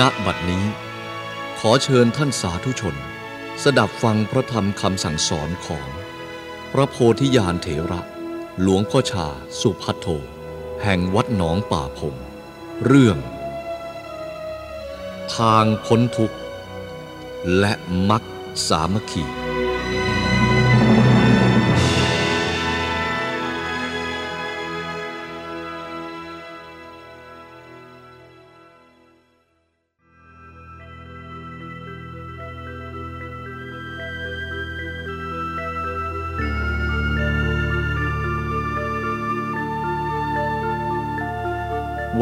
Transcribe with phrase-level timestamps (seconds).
[0.00, 0.64] ณบัดนี้
[1.58, 2.96] ขอเชิญท่านสาธุชน
[3.62, 5.88] สดับฟังพระธรรมคำสั่งสอนของ
[6.72, 8.00] พระโพธิญาณเถระ
[8.60, 9.26] หลวงพ่อชา
[9.60, 10.06] สุพัทโท
[10.82, 12.14] แห่งวัดหนองป่าพง
[12.84, 13.18] เรื่อง
[15.36, 16.36] ทางพ้นทุกข์
[17.58, 17.72] และ
[18.10, 18.22] มัก
[18.68, 19.43] สามัคคี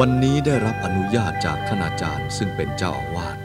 [0.05, 3.39] วันนี้ได้รับอนุญาตจากท่านอาจารย์ซึ่งเป็นเจ้าอาวาส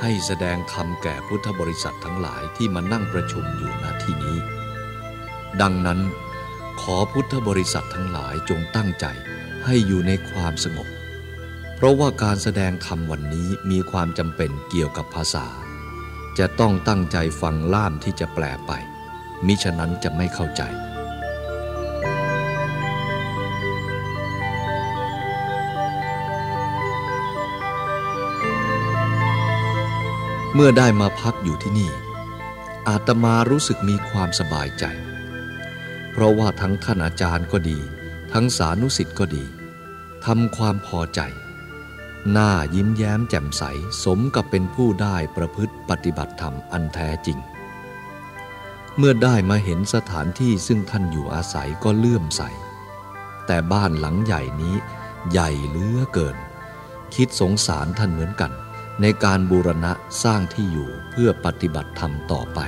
[0.00, 4.38] ให้แสดงธรรมแก่พุทธบริษัททั้งหลายที่มานั่งประชุมอยู่ณที่นี้
[5.60, 6.00] ดังนั้น
[6.80, 9.06] ขอพุทธบริษัททั้งหลายจงตั้งใจ
[9.64, 10.88] ให้อยู่ในความสงบ
[11.74, 15.46] เพราะว่าการแสดงธรรมวันนี้มีความจำเป็นเกี่ยวกับภาษา
[16.38, 18.72] จะต้องตั้งใจฟังล่ามที่จะแปลไป
[19.46, 20.62] มิฉะนั้นจะไม่เข้าใจ
[30.58, 31.90] เมื่อได้มาพักอยู่ที่นี่
[32.88, 34.84] อาตมารู้สึกมีความสบายใจ
[36.12, 37.78] เพราะว่าทั้งท่านอาจารย์ก็ดี
[38.32, 39.44] ทั้งสานุสิทธ์ก็ดี
[40.26, 41.20] ทำความพอใจ
[42.32, 43.62] หน้ายิ้มแย้มแจ่มใส
[44.04, 47.38] สมกับเป็นผู้ได้ประพฤติปฏิบัติธรรมอันแท้จริง
[48.96, 52.42] เมื่อได้มาเห็นสถานที่ซึ่งท่านอยู่อาศัยก็เลื่อมใส
[53.46, 54.76] แต่บ้านหลังใหญ่นี้
[55.30, 56.36] ใหญ่เลือเกิน
[57.14, 58.52] คิดสงสารท่านเหมือนกัน
[59.00, 62.60] ในการบูรณะสร้างที่อยู่เพื่อปฏิบัติธรรมต่อไป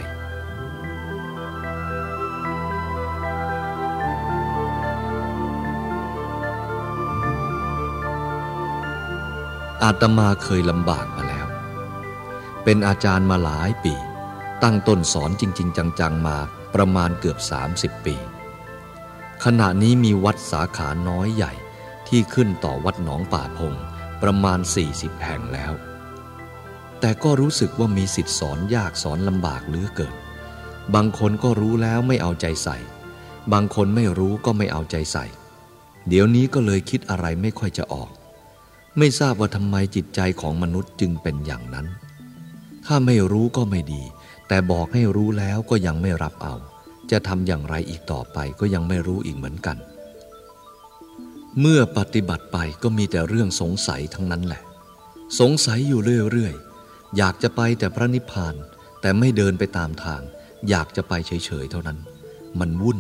[9.83, 11.47] อาตมาเคยลำบากมาแล้ว
[12.65, 13.95] เป็นอาจารย์มาหลายปี
[14.63, 16.39] ตั้งต้นสอนจริง ๆ จัง ๆ มา
[16.75, 17.39] ประมาณเกือบ
[17.73, 18.17] 30 ปี
[19.45, 21.53] ขณะนี้มีวัดสาขาน้อยใหญ่
[22.09, 23.75] ที่ขึ้นต่อวัดหนองป่าพง
[24.23, 24.59] ประมาณ
[24.93, 25.73] 40 แห่งแล้ว
[27.01, 30.15] แต่ก็รู้สึกว่ามีสิทธิสอนยากสอนลำบากเหลือเกิน
[30.95, 32.77] บางคนก็รู้แล้วไม่เอาใจใส่
[33.53, 35.25] บางคนไม่รู้ก็ไม่เอาใจใส่
[36.09, 38.11] เดี๋ยวนี้ก็เลยคิดอะไรไม่ค่อยจะออก
[38.99, 41.87] ไม่ทราบว่าทำไมจิตใจของมนุษย์จึงเป็นอย่างนั้น
[42.87, 44.03] ถ้าไม่รู้ก็ไม่ดี
[44.49, 46.55] แต่บอกให้รู้แล้วก็ยังไม่รับเอา
[47.11, 49.77] จะทำอย่างไรอีกต่อไปก็ยังไม่รู้อีกเหมือนกัน
[51.61, 54.63] เมื่อปฏิบัติไปก็มีแต่เรื่องสงสัยทั้งนั้นแหละ
[55.41, 56.01] สงสัยอยู่
[56.33, 56.68] เรื่อยๆ
[57.17, 58.55] อยากจะไปแต่พระนิพพาน
[59.01, 60.23] แต่ไม่เดินไปตามทาง
[60.69, 61.99] อยากจะไปเฉยๆเท่านั้น
[62.61, 62.99] มันวุ่น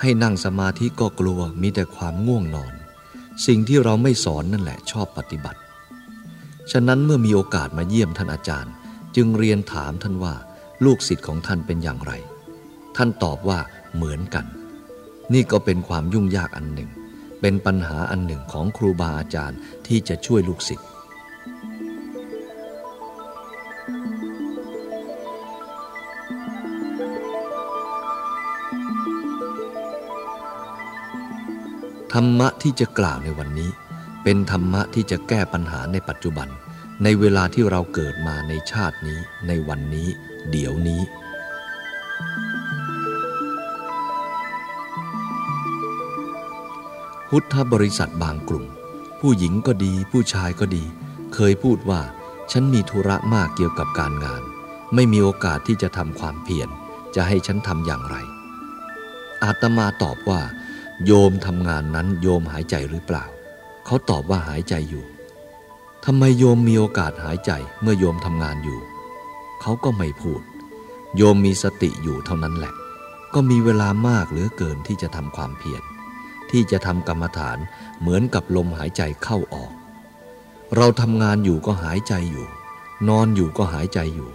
[0.00, 2.74] ให้นั่งสมาธิก็กลัวมีแต่ความง่วงนอน
[3.46, 5.60] สิ่งที่เราไม่สอนนั่นแหละชอบปฏิบัติ
[6.72, 8.72] ฉะนั้นเมื่อมีโอกาสมาเยี่ยมท่านอาจารย์
[9.16, 10.34] จึงเรียนถามท่านว่า
[10.84, 12.12] ลูกศิษย์ของท่านเป็นอย่างไร
[12.96, 13.58] ท่านตอบว่า
[13.94, 14.46] เหมือนกัน
[15.32, 16.90] นี่ก็เป็นความยุ่งยากอันหนึ่ง
[17.40, 20.86] เป็นปัญหาอันหนึ่งของครูบาอาจารย์ที่จะช่วยลูกศิษย์
[32.14, 33.70] ธรรมะที่จะกล่าวในวันนี้
[34.22, 36.48] เป็นธรรมะที่จะแก้ปัญหาในปัจจุบัน
[37.02, 39.18] ในเวลาที่เราเกิดมาในชาตินี้
[39.48, 40.08] ในวันนี้
[40.50, 41.02] เดี๋ยวนี้
[47.28, 48.66] พุทธบริษัทบางกลุ่ม
[49.20, 50.84] ผู้หญิงก็ดี ผู้ชายก็ดี
[51.34, 52.00] เคยพูดว่า
[52.52, 54.42] ฉันมีธุระมากเกี่ยวกับการงาน
[54.94, 56.68] ไม่มีโอกาสที่จะทำความเพียร
[57.14, 58.16] จะให้ฉันทำอย่างไร
[59.44, 60.40] อาตมาตอบว่า
[61.06, 63.24] โยมทำงานนั้นโยมหายใจหรือเปล่า
[63.86, 65.04] เขาตอบว่าหายใจอยู่
[66.04, 68.80] ทำไมโยมมีโอกาสหายใจเมื่อโยมทำงานอยู่
[69.60, 70.42] เขาก็ไม่พูด
[71.16, 72.74] โยมมีสติอยู่เท่านั้นแหละ
[73.34, 75.82] ก็มีเวลามากเหลือเกินที่จะทำความเพียร
[76.50, 77.58] ที่จะทำกรรมฐาน
[78.00, 79.72] เหมือนกับลมหายใจเข้าออก
[80.76, 82.46] เราทำงานอยู่ก็หายใจอยู่
[83.08, 84.30] นอนอยู่ก็หายใจอยู่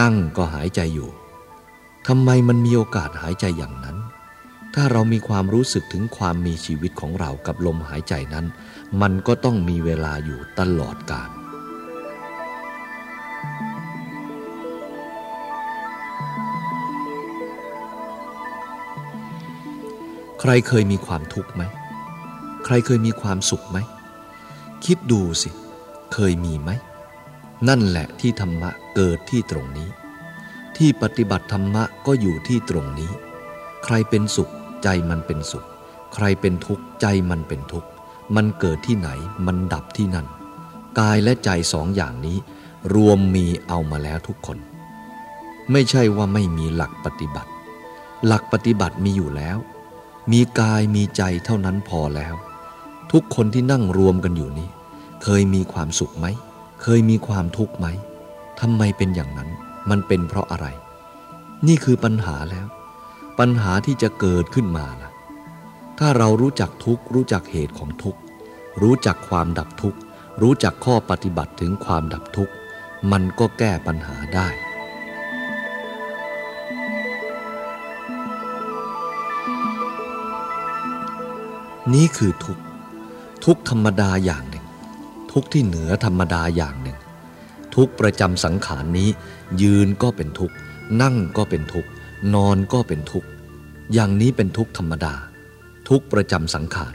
[0.00, 1.10] นั่งก็หายใจอยู่
[2.06, 3.96] ทำไมมันมีโอกาสหายใจอย่างนั้น
[4.80, 8.46] ถ้าเรามีความรู้สึกถึงความมีชีวิตของเรากับลมหายใจนั้น
[9.00, 11.30] มันก็ต้องมีเวลาอยู่ตลอดกาล
[20.40, 21.62] ใครเคยมีความทุกข์ไหม
[22.64, 23.78] ใครเคยมีความสุขไหม
[24.84, 25.50] คิดดูสิ
[26.12, 26.70] เคยมีไหม
[27.68, 29.88] นั่นแหละที่ธรรมะเกิดที่ตรงนี้
[30.76, 33.10] ที่ปฏิบัติธรรมะก็อยู่ที่ตรงนี้
[33.84, 34.52] ใครเป็นสุข
[34.82, 35.66] ใจมันเป็นสุข
[36.14, 37.88] ใครเป็นทุกข์ใจมันเป็นทุกข์
[38.36, 39.10] มันเกิดที่ไหน
[39.46, 40.26] มันดับที่นั่น
[40.98, 42.36] กายและใจสองอย่างนี้
[42.94, 44.58] รวมมีเอามาแล้วทุกคน
[45.72, 47.50] ไม่ใช่ว่าไม่มีหลักปฏิบัติ
[48.26, 49.58] หลักปฏิบัติมีอยู่แล้ว
[50.32, 52.34] มีกายมีใจเท่านั้นพอแล้ว
[53.12, 54.68] ทุกคนที่นั่งรวมกันอยู่นี้
[55.22, 56.26] เคยมีความสุขไหม
[56.82, 57.86] เคยมีความทุกข์ไหม
[58.60, 59.48] ทำไมเป็นอย่างนั้น
[59.90, 60.66] มันเป็นเพราะอะไร
[61.66, 62.66] นี่คือปัญหาแล้ว
[63.38, 65.10] ปัญหาที่จะเกิดขึ้นมาล่ะ
[65.98, 68.16] ถ้าเรารู้จักทุกรู้จักเหตุของทุก
[68.82, 69.96] รู้จักความดับทุก
[70.42, 72.50] รู้จักข้อปฏิบัติถึงความดับทุก
[73.12, 74.48] มันก็แก้ปัญหาได้
[81.94, 82.58] นี่คือทุก
[83.44, 84.64] ทุกธรรมดาอย่างหนึ่ง
[85.32, 86.98] ทุกที่เหนือธรรมดาอย่างหนึ่ง
[87.74, 89.08] ทุกประจำสังขารนี้
[89.62, 90.52] ยืนก็เป็นทุก
[91.02, 91.86] นั่งก็เป็นทุก
[92.34, 93.28] นอนก็เป็นทุกข์
[93.92, 95.14] อย่างนี้เป็นทุกข์ธรรมดา
[95.88, 96.94] ทุกข์ประจำสังขาร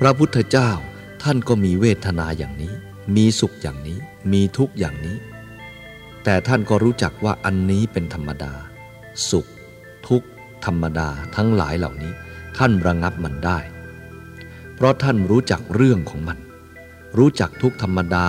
[0.00, 0.70] พระพุทธเจ้า
[1.22, 2.74] ท่านก็มีเวทนาอย่างนี้
[3.16, 3.98] มีสุขอย่างนี้
[4.32, 5.16] มีทุกข์อย่างนี้
[6.24, 8.52] แต่ท่านก็รู้จักว่าอันนี้เป็นธรรมดา
[9.30, 9.46] สุข
[10.08, 10.28] ทุกข์
[10.66, 12.12] ธรรมดาทั้งหลายเหล่านี้
[12.58, 13.58] ท่านระงับมันได้
[14.74, 16.38] เพราะท่านรู้จักเรื่องของมัน
[17.18, 18.26] รู้จักทุกธรรมดา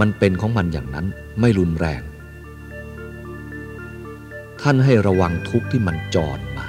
[0.00, 1.06] มันเป็นของมันอย่างนั้น
[1.40, 2.02] ไม่รุนแรง
[4.66, 6.66] ท่านให้ระวังทุกข์ที่มันจรมา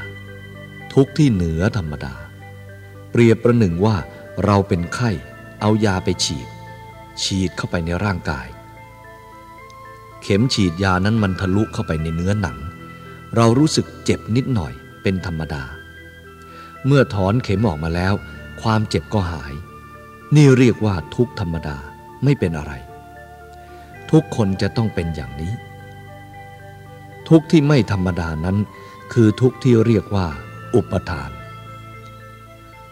[0.94, 2.16] ทุกข์ที่เหนือธรรมดา
[3.12, 3.96] เปรียบประหนึ่งว่า
[4.46, 5.12] เราเป็นไข้
[5.62, 6.48] เอายาไปฉีด
[7.24, 8.48] ฉีดเข้าไปในร่างกาย
[10.22, 12.58] เข็มฉีดยานั้นมันทะลุเข้าไปในเนื้อหนัง
[13.36, 15.64] เรารู้สึกเจ็บนิดหน่อยเป็นธรรมดา
[16.86, 18.14] เมื่อถอนเข็มออกมาแล้ว
[18.62, 19.54] ความเจ็บก็หาย
[20.36, 21.78] นี่เรียกว่าทุกธรรมดา
[22.24, 22.74] ไม่เป็นอะไร
[24.12, 25.54] ทุกคนจะต้องเป็นอย่างนี้
[27.30, 28.58] ทุกที่ไม่ธรรมดานั้น
[29.14, 30.28] คือทุกที่เรียกว่า
[30.76, 31.32] อุปทาน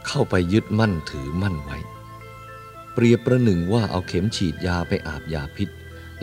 [0.08, 1.78] เข้าไปยึดมั่นถือมั่นไว้
[2.94, 5.70] เปรียบประหนึ่งว่าเอาเข็มฉีดยาไปอาบยาพิษ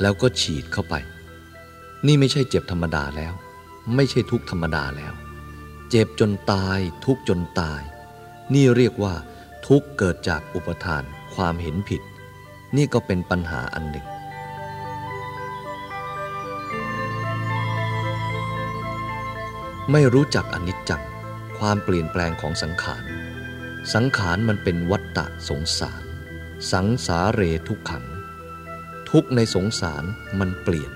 [0.01, 0.95] แล้วก็ฉีดเข้าไป
[2.07, 3.33] นี่ไม่ใช่เจ็บธรรมดาแล้ว
[3.95, 5.13] ไม่ใช่ทุกธรรมดาแล้ว
[5.91, 7.83] เจ็บจนตาย ทุกจนตาย
[8.55, 9.15] นี่เรียกว่า
[9.67, 11.03] ทุกเกิดจากอุปทาน
[11.35, 12.03] ความเห็นผิด
[12.77, 14.07] นี่ก็เป็นปัญหาอันหนึ่ง
[19.93, 21.03] ไม่รู้จักอนิจจัง
[21.59, 23.03] ความเปลี่ยนแปลงของสังขาร
[23.95, 26.03] สังขารมันเป็นวัฏฏะสงสาร
[26.73, 28.05] สังสาเรทุกขัง
[29.11, 30.05] ทุกในสงสาร
[30.41, 30.93] มันเปลี่ยน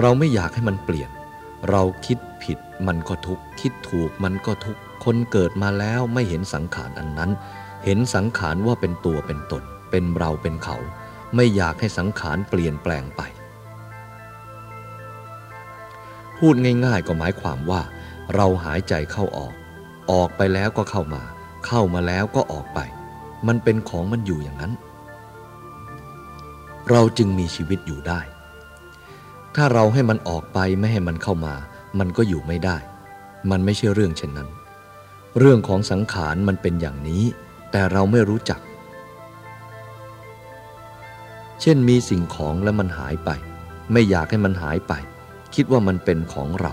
[0.00, 1.10] เราไม่อยากให้มันเปลี่ยน
[1.70, 7.30] เราคิดผิดมันก็ทุกคิดถูกมันก็ทุกคนเกิดมาแล้วไม่เห็นสังขารอันนั้น
[7.84, 10.76] เห็นสังขารว่าเป็นตัวเป็นตน เป็นเราเป็นเขา
[11.34, 13.22] ไม่อยากให้สังขารเปลี่ยนแปลงไป
[16.40, 16.54] พูด
[16.84, 17.80] ง่ายๆ ก็หมายความว่า
[18.34, 19.52] เราหายใจเข้าออก
[20.12, 21.22] ออกไปแล้วก็เข้ามา
[21.66, 22.80] เข้ามาแล้วก็ออกไป
[23.46, 24.72] มันเป็นของมันอยู่อย่างนั้น
[26.90, 28.20] เราจึงมีชีวิตอยู่ได้
[29.54, 31.54] ถ้าเราให้มันออกไปไม่ให้มันเข้ามา
[31.98, 32.76] มันก็อยู่ไม่ได้
[33.50, 34.48] มันไม่ใช่เรื่องเช่นนั้น
[35.38, 37.24] เรื่องของสังขารมันเป็นอย่างนี้
[37.70, 38.60] แต่เราไม่รู้จัก
[41.60, 43.30] เช่นมีสิ่งของแล้วมันหายไป
[43.92, 44.92] ไม่อยากให้มันหายไป
[45.54, 46.72] คิดว่ามันเป็นของเรา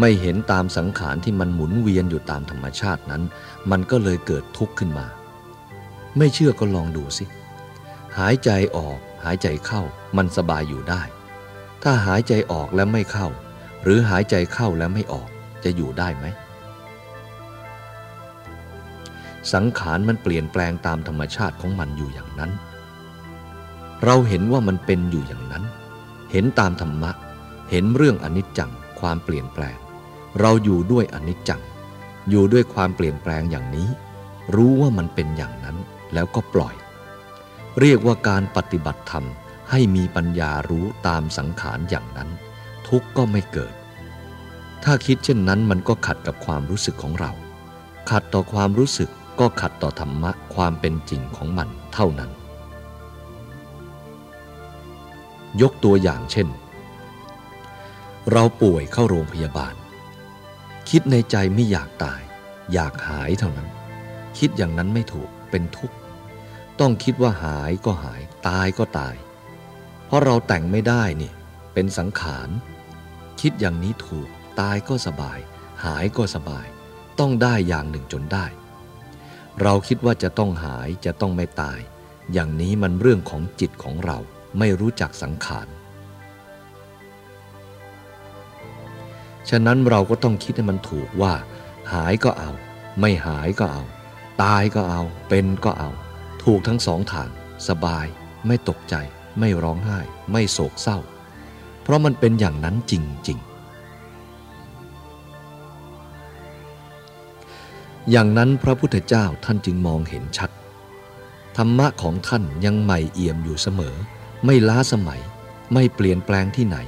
[0.00, 3.22] ไม่เห็นตามสังขารที่มันหมุนเวียนอยู่ตามธรรมชาตินั้น
[3.70, 5.06] มันก็เลยเกิดทุกข์ขึ้นมา
[6.18, 7.24] ไม่เชื่อก็ลองดูสิ
[8.18, 9.82] หายใจออก หายใจเข้า
[10.16, 11.02] มันสบายอยู่ได้
[11.82, 13.28] ถ้าหายใจออกแล้วไม่เข้า
[13.82, 15.28] หรือหายใจเข้าแล้วไม่ออก
[15.64, 16.26] จะอยู่ได้ไหม
[19.52, 22.50] สังขารมันเปลี่ยนแปลงตามธรรมชาติของมันอยู่อย่างนั้น
[24.04, 25.64] เราเห็นว่ามันเป็นอยู่อย่างนั้น
[26.32, 27.10] เห็นตามธรรมะ
[27.70, 29.78] เห็นเรื่องอนิจจังความเปลี่ยนแปลง
[30.40, 31.62] เราอยู่ด้วยอนิจจัง
[32.30, 33.88] อยู่ด้วยความเปลี่ยนแปลงอย่างนี้
[34.54, 35.76] รู้ว่ามันเป็นอย่างนั้น
[36.14, 36.74] แล้วก็ปล่อย
[37.80, 39.24] เรียกว่าการปฏิบัติธรรม
[39.70, 42.28] ให้มีปัญญารู้ตามสังขารอย่างนั้น
[42.88, 43.74] ทุกข์ก็ไม่เกิด
[44.84, 47.32] ถ้าคิดเช่นนั้นมันก็ขัดกับความรู้สึกของเรา
[48.10, 49.10] ขัดต่อความรู้สึก
[49.40, 52.30] ก็ขัดต่อธรรมะความเป็นจริงของมันเท่านั้น
[55.60, 56.48] ยกตัวอย่างเช่น
[58.32, 59.74] เราป่วยเข้าโรงพยาบาล
[60.88, 62.22] คิดในใจไม่อยากตาย
[62.72, 63.68] อยากหายเท่านั้น
[64.38, 65.96] คิดอย่างนั้นไม่ถูกเป็นทุกข์
[66.80, 69.14] ต้องคิดว่าหายก็หายตายก็ตาย
[70.06, 71.32] เพราะเราแต่งไม่ได้นี่
[71.74, 72.48] เป็นสังขาร
[73.40, 74.28] คิดอย่างนี้ถูก
[74.60, 75.38] ตายก็สบาย
[75.84, 76.66] หายก็สบาย
[77.18, 78.46] ต้องได้อย่างหนึ่งจนได้
[79.62, 81.78] เราคิดว่าจะต้องหายจะต้องไม่ตาย
[82.32, 84.18] อย่างนี้มันเรื่องของจิตของเรา
[84.58, 85.68] ไม่รู้จักสังขาร
[89.50, 91.34] ฉะนั้นเราก็ต้องคิดให้มันถูกว่า
[91.92, 92.52] หายก็เอา
[93.00, 93.84] ไม่หายก็เอา
[94.42, 95.90] ตายก็เอา เป็นก็เอา
[96.44, 97.28] ถูกทั้งสองทาง
[97.68, 98.06] สบาย
[98.46, 98.94] ไม่ตกใจ
[99.38, 99.98] ไม่ร้องไห้
[100.32, 100.98] ไม่โศกเศร้า
[101.82, 102.92] เพราะมันเป็นอย่างนั้นจ
[103.28, 103.52] ริง ๆ
[108.10, 110.50] อย่างนั้นพระพุทธเจ้าท่านจึงมองเห็นชัด
[111.56, 113.96] ธรรมะของท่านยังใหม่เอี่ยมอยู่เสมอ
[114.44, 115.20] ไม่ล้าสมัย
[115.74, 116.78] ไม่เปลี่ยนแปลงที่ไหน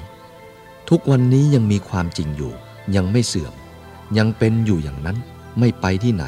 [0.91, 2.53] ทุกวันนี้ยังมีความจริงอยู่
[2.97, 3.55] ยังไม่เสื่อม
[4.19, 5.19] ยังเป็นอยู่อย่างนั้น
[5.59, 6.25] ไม่ไปที่ไหน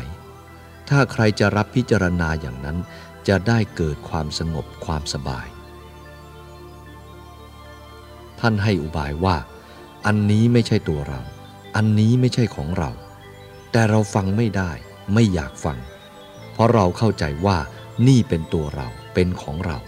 [0.89, 2.77] ถ้าใครจะรับพิจารณาอย่างนั้น
[3.29, 5.47] จะได้เกิดความสงบความสบาย
[8.41, 9.37] ท่านให้อุบายว่า
[10.07, 11.21] อันนี้ไม่ใช่ตัวเรา
[11.77, 12.91] อันนี้ไม่ใช่ของเรา
[13.73, 14.71] แต่เราฟังไม่ได้
[15.15, 15.79] ไม่อยากฟัง
[16.53, 17.59] เพราะเราเข้าใจว่า
[18.07, 19.79] นี่เป็นตัวเราเป็นของเรา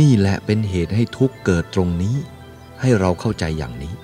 [0.00, 2.16] นี่แหละเป็นเหตุให้ทุกเกิดตรงนี้
[2.80, 3.94] ให้เราเข้าใจอย่างนี้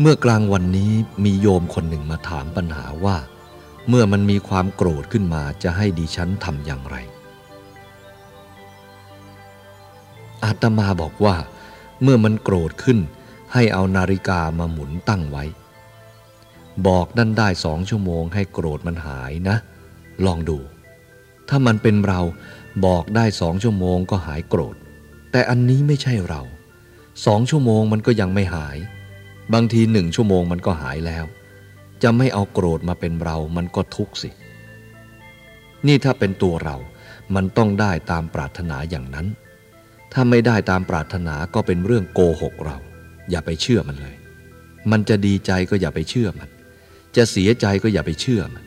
[0.00, 0.92] เมื่อกลางวันนี้
[1.24, 3.16] มีโยมคนหนึ่งมาถามปัญหาว่า
[3.88, 6.96] เมื่อมันมีความโกรธขึ้นมาจะให้ดิฉันทำอย่างไร
[10.44, 11.36] อาตมาบอกว่า
[12.02, 12.98] เมื่อมันโกรธขึ้น
[13.52, 15.44] ให้เอานาฬิกามาหมุนตั้งไว้
[16.86, 19.56] บอกนั่นได้สองชั่วโมงให้โกรธมันหายนะ
[20.26, 20.58] ลองดู
[21.48, 22.20] ถ้ามันเป็นเรา
[22.86, 24.76] บอกได้สองชั่วโมงก็หายโกรธ
[25.32, 26.42] แต่อันนี้ไม่ใช่เรา
[27.26, 28.76] สองชั่วโมงมันก็ยังไม่หาย
[29.52, 31.24] บางทีหนึ่งชั่วโมงมันก็หายแล้ว
[32.02, 34.30] จะไม่เอาโกรธมาเป็นเรามันก็ทุกข์สิ
[35.86, 36.76] นี่ถ้าเป็นตัวเรา
[37.34, 39.26] มันต้องได้ตามปรารถนาอย่างนั้น
[40.12, 42.76] ถ้าไม่ได้ตามปรารถนาก็เป็นเรื่องโกหกเรา
[43.30, 44.16] อย่าไปเชื่อมันเลย
[44.90, 46.48] มันจะดีใจก็อย่าไปเชื่อมัน
[47.16, 48.64] จะเสียใจก็อย่าไปเชื่อมัน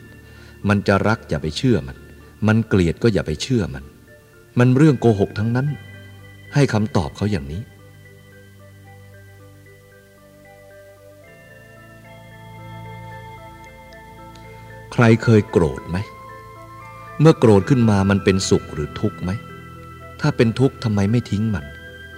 [0.68, 1.96] มันจะรักอย่าไปเชื่อมัน
[2.46, 3.84] มันเกลียดก็อย่าไปเชื่อมัน
[4.58, 5.66] มันเรื่องโกหกทั้งนั้น
[6.54, 7.62] ให้คำตอบเขาอย่างนี้
[14.92, 15.98] ใครเคยโกรธไหม
[17.20, 19.30] เมื่อโกรธขึ้นมามันเป็นสุขหรือทุกข์ไหม
[20.20, 21.64] ถ้าเป็นทุกข์ทำไมไม่ทิ้งมัน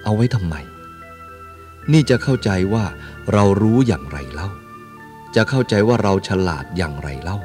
[0.05, 0.55] เอาไว้ทำไม
[1.93, 2.85] นี่จะเข้าใจว่า
[3.33, 4.49] เรารู้อย่างไรเล่า
[5.37, 7.39] จะเข้าใจว่าเราฉลาดอย่างไรเล่า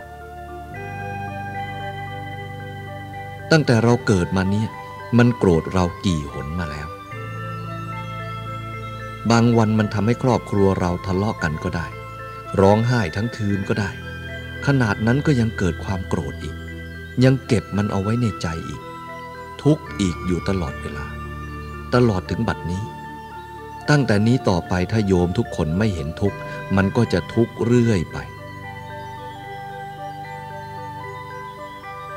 [3.51, 4.69] ตั้งแต่เราเกิดมาเนี่ย
[5.17, 6.87] มันโกรธเรากี่หนมาแล้ว
[9.31, 11.87] บางวันมันทำให้ครอบครัวเราทะเลาะกันก็ได้
[12.61, 13.91] ร้องไห้ทั้งคืนก็ได้
[14.65, 16.55] ขนาดนั้นก็ยังเกิดความโกรธอีก
[17.23, 18.81] ยังเก็บมันเอาไว้ในใจอีก
[19.63, 21.05] ทุกอีกอยู่ตลอดเวลา
[21.93, 22.83] ตลอดถึงบัดนี้
[23.89, 26.33] ตั้งแต่นี้ต่อไปถ้าโยมทุกคนไม่เห็นทุก
[26.75, 28.17] มันก็จะทุกเรื่อยไป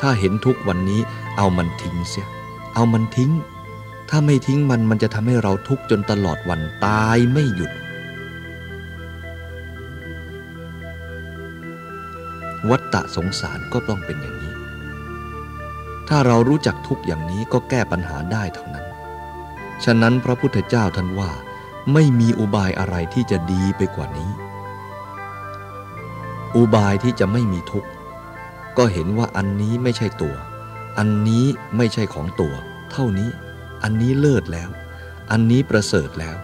[0.00, 1.00] ถ้าเห็นทุกวันนี้
[1.37, 2.28] เอามันทิ้งเสีย
[2.75, 3.32] เอามันทิ้ง
[4.11, 7.73] ถ้าไม่ทิ้งมันมันจะทำให้เราทุกจนตลอดวันตายไม่หยุด
[12.68, 14.54] วัฏฏะสงสารก็ต้องเป็นอย่างนี้
[16.08, 18.87] ถ้าเรารู้จักทุกอย่างนี้ก็แก้ปัญหาได้เท่านั้น
[19.85, 21.30] ฉะนั้นพระพุทธเจ้าท่านว่า
[21.93, 24.31] ไม่มีอุบายอะไรที่จะดีไปกว่านี้
[26.57, 27.88] อุบายที่จะไม่มีทุกข์
[28.78, 30.37] ก็เห็นว่าอันนี้ไม่ใช่ตัว
[30.99, 31.45] อันนี้
[31.76, 32.55] ไม่ใช่ของตัว
[32.90, 33.31] เท่านี้
[33.83, 34.71] อันนี้เลิศแล้ว
[35.31, 36.37] อันนี้ประเสริฐแล้ว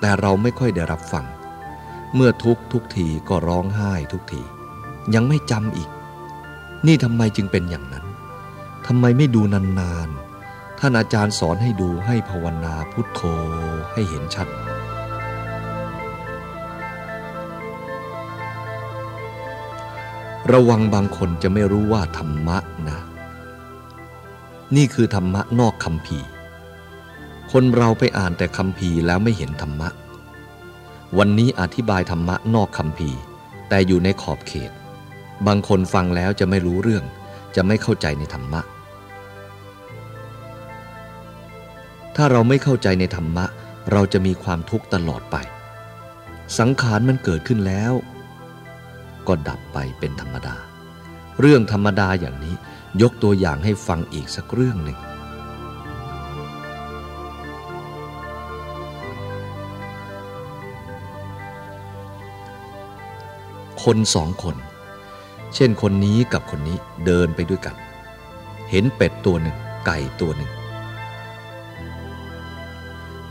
[0.00, 1.26] แต่เราไม่ค่อยได้รับฟัง
[2.14, 4.42] เมื่อทุกทุกทีก็ร้องไห้ทุกที
[5.14, 5.90] ยังไม่จำอีก
[6.86, 8.04] นี่ทำไมจึงเป็นอย่างนั้น
[8.86, 13.20] ทำไมไม่ดูนานๆ ท่านอาจารย์สอนให้ดูให้ภาวนาพุทโธ
[13.92, 14.48] ให้เห็นชัด
[20.52, 22.98] ระวังบางคนจะไม่รู้ว่าธรรมะนะ
[24.76, 26.18] นี่คือธรรมะนอกคำพี
[27.52, 29.88] คนเราไปอ่านแต่คำพีแล้วไม่เห็นธรรมะ
[31.18, 33.10] วันนี้อธิบายธรรมะนอกคำพี
[33.68, 34.70] แต่อยู่ในขอบเขต
[35.46, 37.04] บางคนฟังแล้วจะไม่รู้เรื่อง
[37.56, 38.60] จะไม่เข้าใจในธรรมะ
[42.16, 43.44] ถ้าเราไม่เข้าใจในธรรมะ
[43.92, 45.36] เราจะมีความทุกข์ตลอดไป
[46.58, 47.92] สังขารมันเกิดขึ้นแล้ว
[49.28, 50.56] ก็ดับไปเป็นธรรมดา
[51.40, 52.54] เรื่องธรรมดาอย่างนี้
[53.02, 54.98] ยกตัวอย่างให้ฟังอีกสักเรื่องหนึ่ง
[63.84, 64.56] คนสองคน
[65.54, 67.76] เช่นคนนี้กับคนนี้เดินไปด้วยกัน
[68.70, 69.56] เห็นเป็ดตัวหนึ่ง
[69.86, 70.50] ไก่ตัวหนึ่ง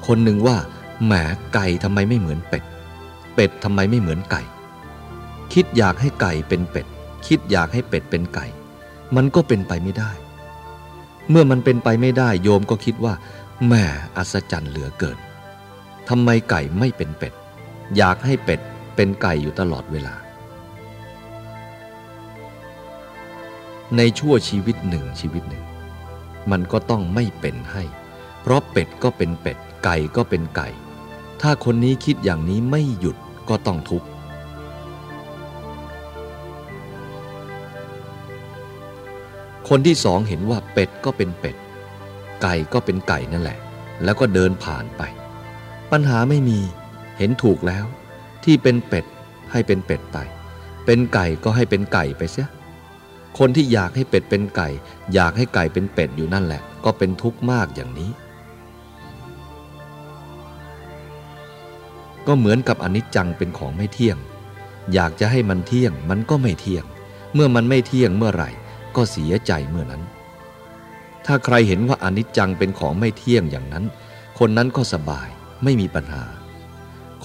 [0.08, 0.58] คนหนึ่งว่า
[1.06, 1.14] แหม
[1.54, 2.64] ไก่ทำไมไม่เหมือนเป็ด
[3.36, 4.42] เป็ดทำไมไม่เหมือนไก่
[5.54, 6.86] คิดอยากให้ไก่เป็นเป็ด
[7.28, 8.46] คิดอยากให้เป็ดเป็นไก่
[9.16, 10.12] มันก็เป็นไปไม่ได้
[11.30, 13.14] เมื่อมันเป็นไปไม่ได้ โยมก็คิดว่า
[13.68, 13.84] แม่
[14.18, 15.18] อัศจรรย์เหลือเกิน
[16.10, 17.34] ทำไมไก่ไม่เป็นเป็ด
[17.98, 18.60] อยากให้เป็ด
[18.96, 20.16] เป็นไก่อยู่ตลอดเวลา
[23.98, 25.64] ในชั่วชีวิตหนึ่งชีวิตหนึ่ง
[26.52, 27.84] มันก็ต้องไม่เป็นให้
[28.42, 30.70] เพราะเป็ดก็เป็นเป็ด ไก่ก็เป็นไก่
[31.42, 33.18] ถ้าคนนี้คิดอย่างนี้ไม่หยุด
[33.50, 34.08] ก็ต้องทุกข์
[39.68, 41.56] คนที่สองเห็นว่าเป็ดก็เป็นเป็ด
[42.42, 43.60] ไก่ก็เป็นไก่นั่นแหละ
[44.04, 45.02] แล้วก็เดินผ่านไป
[45.92, 46.60] ปัญหาไม่มี
[47.18, 47.86] เห็นถูกแล้ว
[48.44, 49.06] ที่เป็นเป็ด
[49.52, 50.18] ให้เป็นเป็ดไป
[50.86, 52.50] เป็นไก่ก็ให้เป็นไก่ไปเสีย
[53.38, 54.70] คนที่อยากให้เป็ดเป็นไก่
[55.14, 58.12] อยากให้ไก่เป็นเป็ดอยู่นั่นแหละ ก็เป็นทุกข์มากอย่างนี้
[62.28, 64.18] ก็เหมือนกับอนิจจังเป็นของไม่เที่ยง
[64.94, 66.86] อยากจะให้มันเที่ยงมันก็ไม่เที่ยง
[67.34, 68.50] เมื่อมันไม่เที่ยงเมื่อไหร่
[68.98, 70.04] ก็เสียใจเมื่อนั้น
[71.26, 73.86] ถ้าใครเห็นว่าอนิจจังเป็นของไม่เที่ยงอย่างนั้น
[74.40, 75.30] คนนั้นก็สบาย
[75.64, 76.24] ไม่มีปัญหา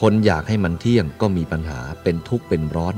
[0.01, 2.95] คนอยากให้มันเที่ยงก็มีปัญหาเป็นทุกข์เป็นร้อน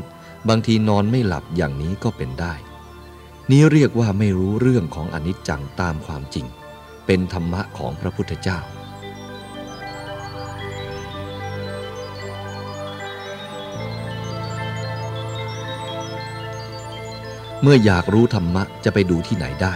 [0.49, 2.54] บางทีนอนไม่หลับอย่างนี้ก็เป็นได้
[3.50, 6.47] นี้เรียกว่าไม่รู้เรื่องของอนิจจังตามความจริง
[7.07, 8.59] เป็นธรรมะของพระพุทธเจ้า
[17.66, 19.75] เมื่ออยากรู้ธรรมะจะไปดูที่ไหนได้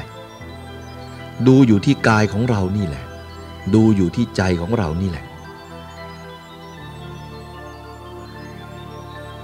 [1.46, 3.04] ดูอยู่ที่กายของเรานี่แหละ
[3.74, 5.26] ดูอยู่ที่ใจของเรานี่แหละ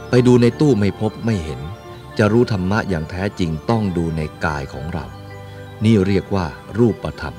[0.08, 1.60] ไปดูในตู้ไม่พบไม่เห็น
[2.18, 5.04] จะรู้ธรรมะอย่างแท้จริงต้องดูในกายของเรา
[5.84, 6.46] นี่เรียกว่า
[6.78, 7.34] รูปธรรม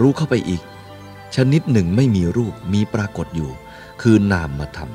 [0.00, 0.62] รู้เข้าไปอีก
[1.36, 3.50] ชนิดหนึ่งไม่มีรูปมีปรากฏอยู่
[4.02, 4.90] คือนามธรรม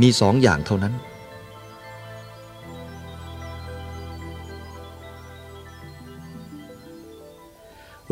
[0.00, 0.94] มีสองอย่างเท่านั้น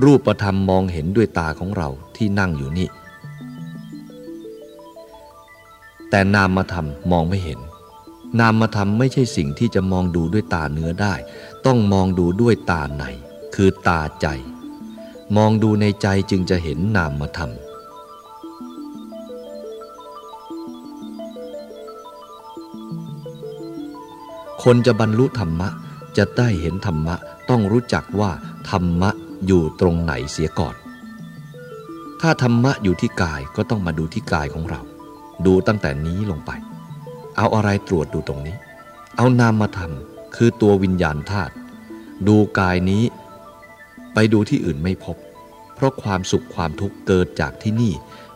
[0.04, 2.88] รูปธรรมมองเห็นด้วยตาของเราที่นั่งอยู่นี่
[6.10, 7.60] แต่นามธรรมมองไม่เห็น
[8.40, 11.14] นามธรรมไม่ใช่สิ่งที่จะมองดูด้วยตาเนื้อได้
[11.66, 13.04] ต้องมองดูด้วยตาใน
[13.54, 14.26] คือตาใจ
[15.36, 17.50] มองดูในใจจึงจะเห็นนามธรรม
[24.62, 25.68] คนจะบรรลุธรรมะ
[26.16, 27.16] จะได้เห็นธรรมะ
[27.50, 28.30] ต้องรู้จักว่า
[28.70, 29.10] ธรรมะ
[29.46, 30.74] อยู่ตรงไหนเสียก่อน
[32.20, 34.80] ถ้าธรรมะอยู่ที่กายก็ต้องมาดูที่กายของเรา
[35.46, 36.50] ดูตั้งแต่นี้ลงไป
[37.36, 38.56] เอาอะไรตรวจดูตรงนี้
[39.16, 39.92] เอานามธรรม
[40.36, 41.52] คือตัววิญญาณธาตุ
[42.28, 43.04] ดูกายนี้
[44.14, 45.16] ไปดูที่อื่นไม่พบ
[45.74, 47.92] เพราะความสุขความทุกข์เกิดจากที่นี่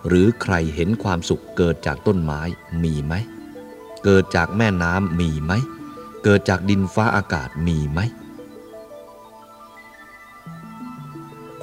[0.08, 2.40] หรือใครเห็นความสุขเกิดจากต้นไม้
[2.82, 3.14] มีไหม
[4.04, 5.52] เกิดจากแม่น้ำมีไหม
[6.24, 8.00] เกิดจากดินฟ้าอากาศมีไหม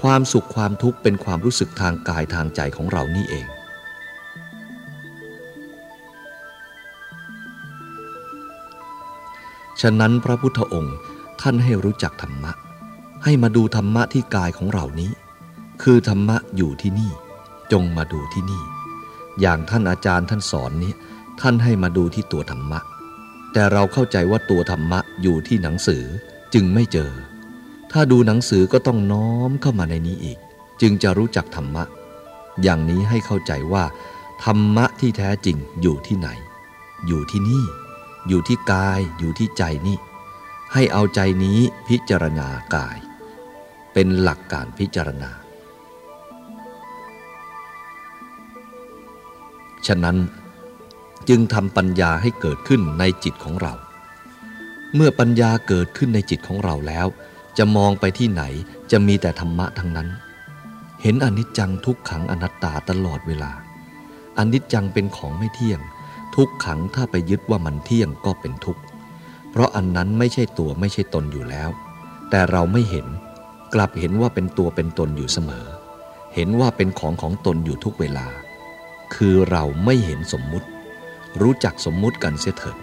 [0.02, 3.48] ความสุขความทุกข์เป็นความรู้สึกทางกายทางใจของเรานี่เอง
[9.82, 10.98] ฉะนั้นพระพุทธองค์
[11.42, 12.52] ท่านให้รู้จักธรรมะ
[13.24, 15.12] ให้มาดูธรรมะที่กายของเรานี้
[15.84, 17.12] คือธรรมะอยู่ที่นี่
[17.72, 18.64] จงมาดูที่นี่
[19.42, 20.94] อย่างท่านอาจารย์ท่านสอนนี้
[21.42, 22.80] ท่านให้มาดูที่ตัวธรรมะ
[23.54, 26.04] แต่เราเข้าใจว่าตัวธรรมะอยู่ที่หนังสือ
[26.54, 27.12] จึงไม่เจอ
[27.92, 30.38] ถ้าดูหนังสือก็ต้องน้อมเข้ามาในนี้อีก
[30.82, 31.84] จึงจะรู้จักธรรมะ
[32.64, 33.84] อย่างนี้ให้เข้าใจว่า
[34.44, 36.30] ธรรมะที่แท้จริงอยู่ที่ไหน
[37.08, 37.64] อยู่ที่นี่
[38.28, 39.98] อยู่ที่กาย อยู่ที่ใจนี่
[40.74, 42.98] ให้เอาใจนี้พิจารณากาย
[43.94, 45.32] เป็นหลักการพิจารณา
[49.88, 50.18] ฉะนั้น
[51.30, 53.74] จึงทำปัญญาให้เกิดขึ้นในจิตของเรา
[54.96, 57.08] เมื่อปัญญาเกิดขึ้นในจิตของเราแล้ว
[57.58, 58.44] จะมองไปที่ไหน
[58.92, 60.08] จะมีแต่ธรรมะทั้งนั้น
[61.02, 63.52] เห็นอนิจจังทุกขังอนัตตาตลอดเวลา
[64.38, 65.80] อนิจจังเป็นของไม่เที่ยง
[66.36, 68.82] ทุกขังถ้าไปยึดว่ามันเที่ยงก็เป็นทุกข์
[69.52, 71.70] เพราะอันนั้นไม่ใช่ตัวไม่ใช่ตนอยู่แล้ว
[72.30, 73.08] แต่เราไม่เห็น
[73.74, 75.66] กลับเห็นว่าเป็นตัวเป็นตนอยู่เสมอ
[76.36, 78.28] เห็นว่าเป็นของของตนอยู่ทุกเวลา
[79.16, 80.68] คือเราไม่เห็นสมมุติ
[81.42, 82.78] รู้จักสมมุติกันเสียเถิด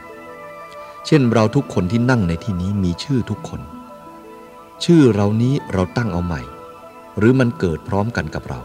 [1.07, 3.61] เช่นเราทุกคนที่นั่งในที่นี้มีชื่อทุกคน
[4.85, 6.43] ชื่อเรานี้เราตั้งเอาใหม่
[7.19, 8.61] หรือมันเกิดพร้อมกันกับเรา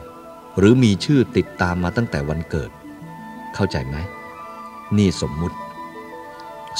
[0.58, 2.72] หรือมีชื่อติดตามมาตั้งแต่วันเกิด
[3.56, 3.98] เข้าใจไหม
[4.98, 5.58] นี่สมมุติ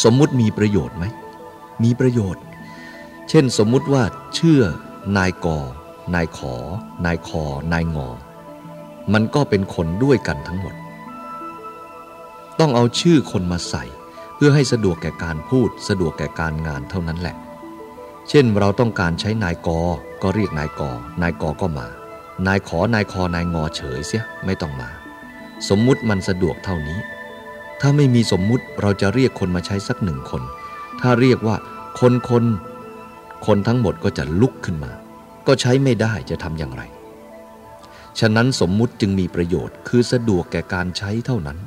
[0.04, 1.06] สมมุติมีประโยชน์ไหม
[1.84, 2.44] มีประโยชน์
[3.30, 4.04] เช่นสมมุติว่า
[4.38, 4.60] ชื่อ
[5.18, 5.48] นายก
[6.16, 6.56] นายขอ
[7.06, 7.44] นายคอ
[7.74, 8.10] นายงอ
[9.14, 10.76] มันก็เป็นคนด้วยกันทั้งหมด
[12.60, 13.84] ต้องเอาชื่อคนมาใส่
[14.36, 17.36] เพื่อให้สะดวกแก่การพูด สะดวกแก่การงานเท่านั้นแหละ
[18.30, 19.70] เช่นเราต้องการใช้นายก
[20.22, 20.82] ก็เรียกนายก
[21.22, 21.88] นายกก็มา
[22.48, 24.90] นายขอนายคอนายงอเฉยเสียไม่ต้องมา
[25.70, 27.00] สมมุติมันสะดวกเท่านี้
[27.82, 30.42] ถ้าไม่มีสมมุติเราจะเรียกคนมาใช้สักหนึ่งคน
[31.02, 31.56] ถ้าเรียกว่า
[32.00, 32.44] คนคน
[33.46, 34.92] คนทั้งหมดก็จะลุกขึ้นมา
[35.48, 36.84] ก็ใช้ไม่ได้จะทำอย่างไร
[38.20, 41.58] ฉะนั้นสมมุติจึงมีประโยชน์ คือสะดวกแก่การใช้เท่านั้น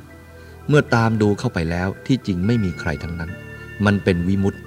[0.67, 3.31] เมื่อตามดูเข้าไปแล้วที่จริงไม่มีใครทั้งนั้น
[3.85, 4.59] มันเป็นวิมุตติ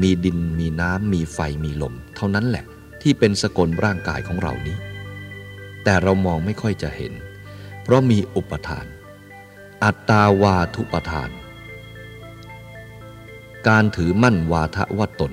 [0.00, 2.64] มีดินมีน้ำมีไฟมีลม เท่านั้นแหละ
[3.02, 4.76] ที่เป็นสกลร่างกายของเรานี้
[5.84, 7.12] แต่เรามองไม่ค่อยจะเห็น
[7.82, 8.86] เพราะมีอุปทาน
[9.84, 11.30] อัตตาวาทุปทาน
[13.68, 15.32] การถือมั่นวาทะว่าตน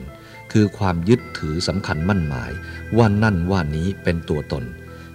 [0.51, 2.51] คือความยึดถือสำคัญมั่นหมาย
[2.97, 4.63] ว่านั่นว่านี้เป็นตัวตน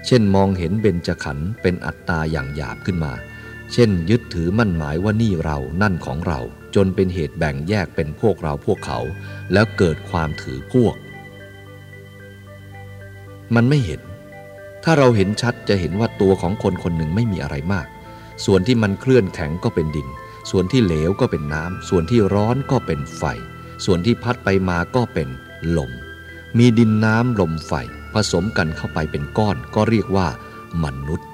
[0.07, 3.13] เช่นมองเห็นเบญจขันธ์เป็นอัตตาอย่างหยาบขึ้นมา
[3.73, 6.41] เช่น ยึดถือมั่นหมายว่านี่เรานั่นของเรา
[6.75, 9.01] จนเป็นเหตุแบ่งแยกเป็นพวกเราพวกเขา
[9.53, 10.95] แล้วเกิดความถือพวก
[13.55, 14.01] มันไม่เห็น
[14.85, 17.87] ถ้าเราเห็นชัดจะเห็นว่าตัวของคนคนหนึ่งไม่มีอะไรมาก
[18.47, 20.09] ส่วนที่มันเคลื่อนแข็งก็เป็นดิน
[20.51, 23.23] ส่วนที่เหลวก็เป็นน้ำ ส่วนที่ร้อนก็เป็นไฟ
[23.85, 25.29] ส่วนที่พัดไปมาก็เป็น
[25.77, 25.91] ลม
[26.59, 27.73] มีดินน้ำลมไฟ
[28.15, 30.29] ผสมกันเข้าไปเป็นก้อนก็เรียกว่า
[30.85, 31.29] มนุษย์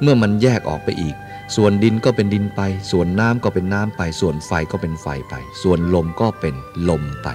[0.00, 1.16] เมื่อมันแยกออกไปอีก
[1.56, 6.54] ส่วนดินก็เป็นดินไป ส่วนน้ำก็เป็นน้ำไป ส่วนไฟก็เป็นไฟไป ส่วนลมก็เป็น
[6.88, 7.28] ลมไป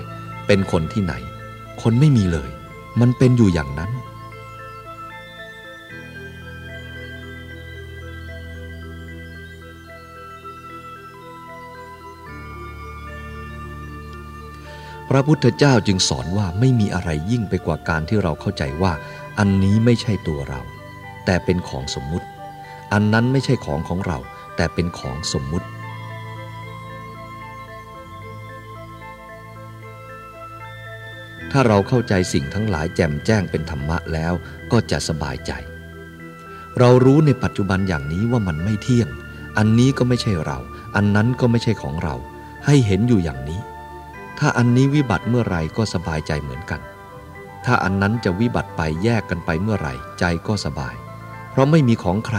[0.47, 1.13] เป็นคนที่ไหน
[1.81, 2.49] คนไม่มีเลย
[2.99, 3.91] มันเป็นอยู่อย่างนั้น
[15.09, 18.93] พระพุทธเจ้าจึงสอนว่าไม่มีอะไรยิ่งไปกว่าการที่เราเข้าใจว่า
[19.39, 20.61] อันนี้ไม่ใช่ตัวเรา
[21.25, 22.27] แต่เป็นของสมมุติ
[22.93, 24.17] อันนั้นไม่ใช่ของของเรา
[24.55, 25.67] แต่เป็นของสมมุติ
[31.51, 34.33] ถ้าเราเข้าใจสิ่งทั้งหลายแจ่มแจ้งเป็นธรรมะแล้ว
[34.71, 35.51] ก็จะสบายใจ
[36.79, 39.09] เรารู้ในปัจจุบันอย่างนี้ว่ามันไม่เที่ยง
[39.57, 40.59] อันนี้ก็ไม่ใช่เรา
[40.95, 42.15] อันนั้นก็ไม่ใช่ของเรา
[42.65, 43.59] ให้เห็นอยู่อย่างนี้
[44.39, 46.81] ถ้าอันนี้วิบัติเมื่อไรก็สบายใจเหมือนกัน
[47.65, 50.95] ถ้าอันนั้นจะวิบัติไปแยกกันไปเมื่อไหร่ ใจก็สบาย
[51.51, 52.37] เพราะไม่มีของใคร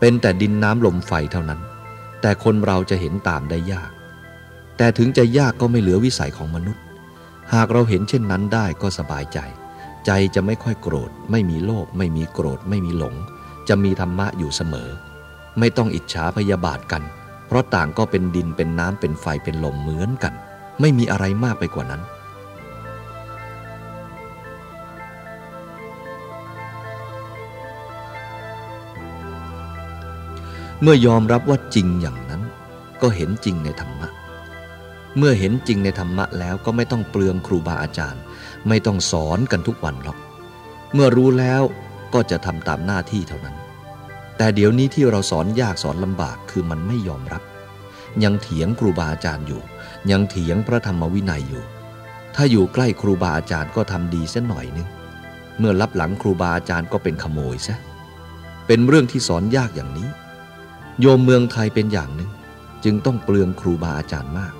[0.00, 1.60] เป็นแต่ดินน้ำลมไฟเท่านั้น
[2.20, 3.90] แต่คนเราจะเห็นตามได้ยาก
[4.76, 6.82] แต่ถึงจะยากก็ไม่เหลือวิสัยของมนุษย์
[7.54, 9.38] หากเราเห็นเช่นนั้นได้ก็สบายใจ
[10.06, 13.14] ใจจะไม่ค่อยโกรธ ไม่มีโลภไม่มีโกรธ ไม่มีหลง
[13.68, 14.88] จะมีธรรมะอยู่เสมอ
[15.58, 17.02] ไม่ต้องอิจฉาพยาบาทกัน
[17.46, 20.34] เพราะต่างก็เป็นดินเป็นน้ำเป็นไฟเป็นลมเหมือนกัน
[20.80, 22.02] ไม่มีอะไรมากไปกว่านั้น
[30.82, 32.42] เมื่อยอมรับว่าจริงอย่างนั้น
[33.02, 34.08] ก็เห็นจริงในธรรมะ
[35.18, 38.22] เมื่อเห็นจริงในธรรมะแล้วก็ไม่ต้องเปลืองครูบาอาจารย์
[38.68, 40.18] ไม่ต้องสอนกันทุกวันหรอก
[40.94, 41.62] เมื่อรู้แล้ว
[42.14, 43.56] ก็จะทำตามหน้าที่เท่านั้น
[44.36, 47.42] แต่เดี๋ยวนี้ที่เราสอนยากสอนลำบากคือมันไม่ยอมรับ
[48.24, 49.62] ยังเถียงครูบาอาจารย์อยู่
[50.10, 51.64] ยังเถียงพระธรรมวินัยอยู่
[52.34, 54.88] ถ้าอยู่ใกล้ครูบาอาจารย์ก็ทำดีสัหน่อยนึง
[55.58, 57.76] เมื่อรับหลังครูบาอาจารย์ก็เป็นขโมยซะ
[58.66, 60.08] เป็นเรื่องที่สอนยากอย่างนี้
[61.00, 62.30] โยมเมืองไทยเป็นอย่างหนึ่ง
[62.84, 64.54] จึงต้องเปลืองครูบาอาจารย์มาก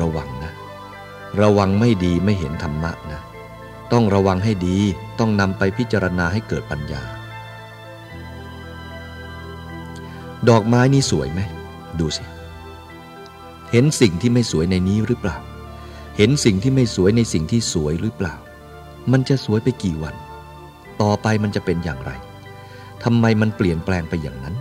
[0.00, 0.52] ระวังนะ
[1.40, 3.20] ระวังไม่ดีไม่เห็นธรรมะนะ
[3.92, 4.76] ต้องระวังให้ดี
[5.18, 7.02] ต้องนำไปพิจารณาให้เกิดปัญญา
[10.48, 11.40] ดอกไม้นี่สวยไหม
[12.00, 12.24] ดูสิ
[13.70, 15.36] เห็นสิ่งที่ไม่สวยในนี้หรือเปล่า
[16.16, 18.34] เห็นสิ่งที่ไม่สวยในสิ่งที่สวยหรือเปล่า
[19.12, 20.14] มันจะสวยไปกี่วัน
[21.02, 22.12] ต่อไปมันจะเป็นอย่างไร
[23.04, 24.54] ทำไมมันเปลี่ยนแปลงไปอย่างนั้น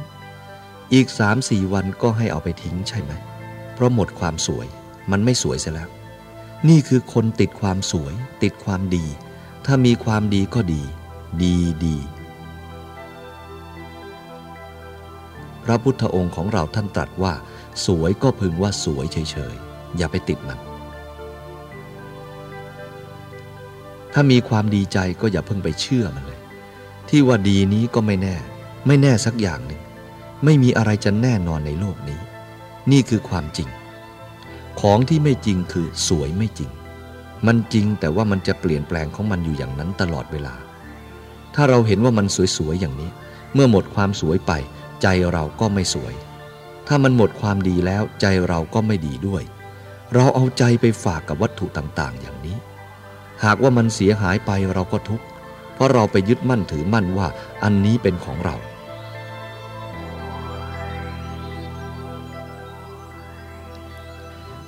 [0.94, 3.12] อีกสามสี่วันก็ให้เอาไปทิ้งใช่ไหม
[3.74, 4.68] เพราะหมดความสวย
[5.12, 5.90] มันไม่สวยเสียแล้ว
[6.70, 9.06] นี่คือคนติดความสวย ติดความดี
[9.66, 10.84] ถ้ามีความดีก็ดี
[11.44, 11.98] ดีดี
[15.64, 17.34] พระพุทธองค์ของเราท่านตรัสว่า
[17.86, 19.18] สวยก็พึงว่าสวยเฉ
[19.54, 20.60] ยๆ อย่าไปติดมัน
[24.14, 26.40] ถ้ามีความดีใจก็อย่าเพิ่งไปเชื่อมันเลย
[27.10, 28.36] ที่ว่าดีนี้ก็ไม่แน่
[28.88, 29.82] ไม่แน่สักอย่างหนึ่ง
[30.46, 32.22] ไม่มีอะไรจะแน่นอนในโลกนี้
[32.92, 33.70] นี่คือความจริง
[34.82, 36.72] ของที่ไม่จริงคือสวยไม่จริง
[37.48, 40.56] มันจริงแต่ว่ามันจะเปลี่ยนแปลงของมันอยู่อย่างนั้นตลอดเวลา
[41.56, 43.12] ถ้าเราเห็นว่ามันสวยๆอย่างนี้
[43.54, 44.52] เมื่อหมดความสวยไป
[45.02, 46.14] ใจเราก็ไม่สวย
[46.88, 49.44] ถ้ามันหมดความดีแล้วใจเราก็ไม่ดีด้วย
[50.14, 52.58] เราเอาใจไปฝากกับวัตถุต่างๆ อย่างนี้
[53.46, 55.26] หากว่ามันเสียหายไปเราก็ทุกข์
[55.74, 57.28] เพราะเราไปยึดมั่นถือมั่นว่า
[57.64, 58.56] อันนี้เป็นของเรา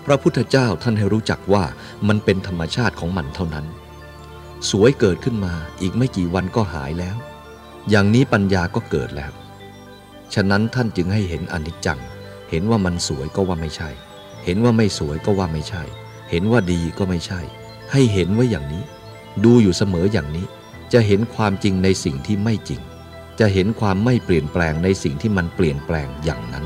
[0.05, 1.63] พระพุทธเจ้าท่านให้รู้จักว่า
[2.07, 3.65] มันเป็นธรรมชาติของมันเท่านั้น
[4.69, 7.17] สวยเกิดขึ้นมาอีกไม่กี่วันก็หายแล้ว
[7.89, 9.31] อย่างนี้ปัญญาก็เกิดแล้ว
[10.33, 11.99] ฉะนั้นท่านจึงให้เห็นอนิจจัง
[12.49, 13.89] เห็นว่ามันสวยก็ว่าไม่ใช่
[14.45, 15.83] เห็นว่าไม่สวยก็ว่าไม่ใช่
[16.29, 17.41] เห็นว่าดีก็ไม่ใช่
[17.93, 18.83] ให้เห็นไว้อย่างนี้
[19.43, 20.45] ดูอยู่เสมออย่างนี้
[20.93, 22.81] จะเห็นความจริงในสิ่งที่ไม่จริง
[23.39, 26.65] จะเห็นความไม่เปลี่ยนแปลงในสิ่งที่มันเปลี่ยนแปลงอย่างนั้น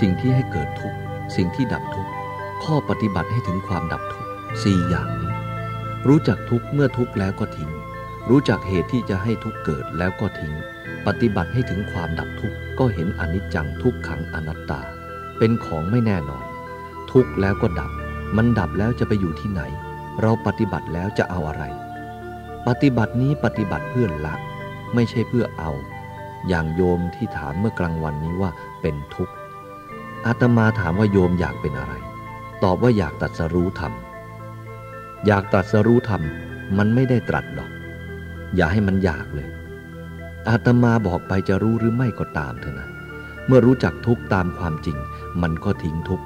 [0.00, 0.94] สิ่งที่ให้เกิดทุก
[1.36, 2.08] สิ่งที่ดับทุก
[2.64, 4.26] ข้อปฏิบัติให้ถึงความดับทุก
[4.62, 5.32] สี่อย่างนี้
[6.08, 7.70] รู้จักทุกเมื่อทุกแล้วก็ทิ้ง
[8.30, 10.54] รู้จักเหตุที่จะให้ทุกเกิดแล้วก็ทิ้ง
[11.06, 14.80] ปฏิบัติให้ถึงความดับทุกก็เห็นอนิจจังทุกขังอนัตตา
[15.38, 16.44] เป็นของไม่แน่นอน
[17.10, 17.90] ทุกแล้วก็ดับ
[18.36, 19.62] มันดับแล้วจะไปอยู่ที่ไหน
[20.22, 21.64] เราปฏิบัติแล้วจะเอาอะไร
[22.66, 24.34] ปฏิบัตินี้ปฏิบัติเพื่อละ
[24.94, 25.70] ไม่ใช่เพื่อเอา
[26.48, 29.34] อย่างโยมที่ถามเมื่อกลางวันนี้ว่าเป็นทุกข์
[30.26, 31.94] อาตมาถามว่าโยมอยากเป็นอะไร
[32.62, 33.92] ตอบว่าอยากตัดสรู้ธรรม
[35.26, 36.22] อยากตัดสรู้ธรรม
[36.78, 37.70] มันไม่ได้ตรัสหรอก
[38.56, 39.48] อย่าให้มันอยากเลย
[40.48, 42.88] อาตมาบอกไปจะรู้หรือไม่ก็ตามเถอะนะ
[43.46, 44.98] เมื่อรู้จักทุกตามความจริง
[45.42, 46.20] มันก็ทิ้งทุก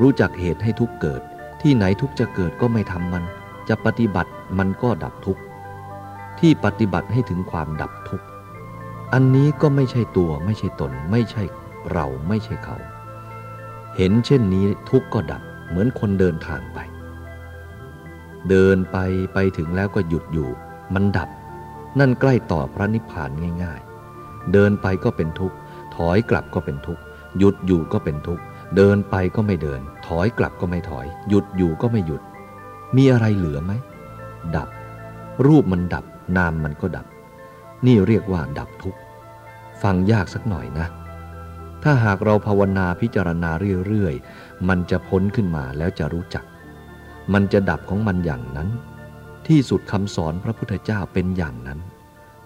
[0.00, 1.22] รู้จักเหตุให้ทุกเกิด
[1.62, 3.24] ที่ไหนทุกจะเกิดก็ไม่ทำมัน
[3.68, 5.38] จะปฏิบัติมันก็ดับทุก
[6.40, 8.26] ที่ปฏิบัติให้ถึงความดับทุกข์
[9.12, 11.42] อันนี้ก็ไม่ใช่ตัวไม่ใช่ตน ไม่ใช่
[11.92, 12.76] เราไม่ใช่เขา
[13.96, 16.78] เห็นเช่นนี้ทุกก็ดับเหมือนคนเดินทางไป
[18.50, 18.96] เดินไป
[19.34, 20.48] ไปถึงแล้วก็หยุดอยู่
[20.94, 21.28] มันดับ
[21.98, 23.30] นั่นใกล้ต่อพระนิพพาน
[23.62, 23.80] ง่าย
[24.16, 25.56] ๆ เดินไปก็เป็นทุกข์
[25.96, 27.02] ถอยกลับก็เป็นทุกข์
[27.38, 28.42] หยุดอยู่ก็เป็นทุกข์
[28.76, 32.22] เดินไปก็ไม่เดิน ถอยกลับก็ไม่ถอย หยุดอยู่ก็ไม่หยุด
[32.96, 33.72] มีอะไรเหลือไหม
[34.56, 34.68] ดับ
[35.46, 36.04] รูปมันดับ
[36.36, 37.06] นามมันก็ดับ
[37.86, 38.98] นี่เรียกว่าดับทุกข์
[39.82, 40.86] ฟังยากสักหน่อยนะ
[41.84, 43.50] ถ้าหากเราภาวนาพิจารณา
[43.86, 46.44] เรื่อยๆ มันจะพ้นขึ้นมาแล้วจะรู้จัก
[47.32, 48.68] มันจะดับของมันอย่างนั้น
[49.46, 51.78] ที่สุดคำสอนพระพุทธเจ้าเป็นอย่างนั้น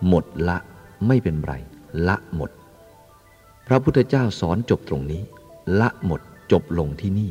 [0.09, 0.59] หมดละ
[1.07, 1.55] ไม่เป็นไร
[2.09, 2.51] ละหมด
[3.67, 5.23] พระพุทธเจ้าสอนจบตรงนี้
[5.81, 6.21] ละหมด
[6.53, 7.31] จบลงที่นี่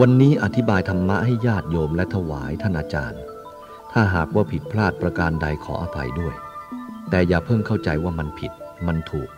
[0.00, 3.20] วันนี้อธิบายธรรมะให้ญาติโยมและถวายท่านอาจารย์
[3.92, 6.34] ถ้าหากว่าผิดพลาดประการใดขออภัยด้วย
[7.10, 8.52] แต่อย่าเพิ่งเข้าใจว่ามันผิด
[8.86, 9.30] มันถูก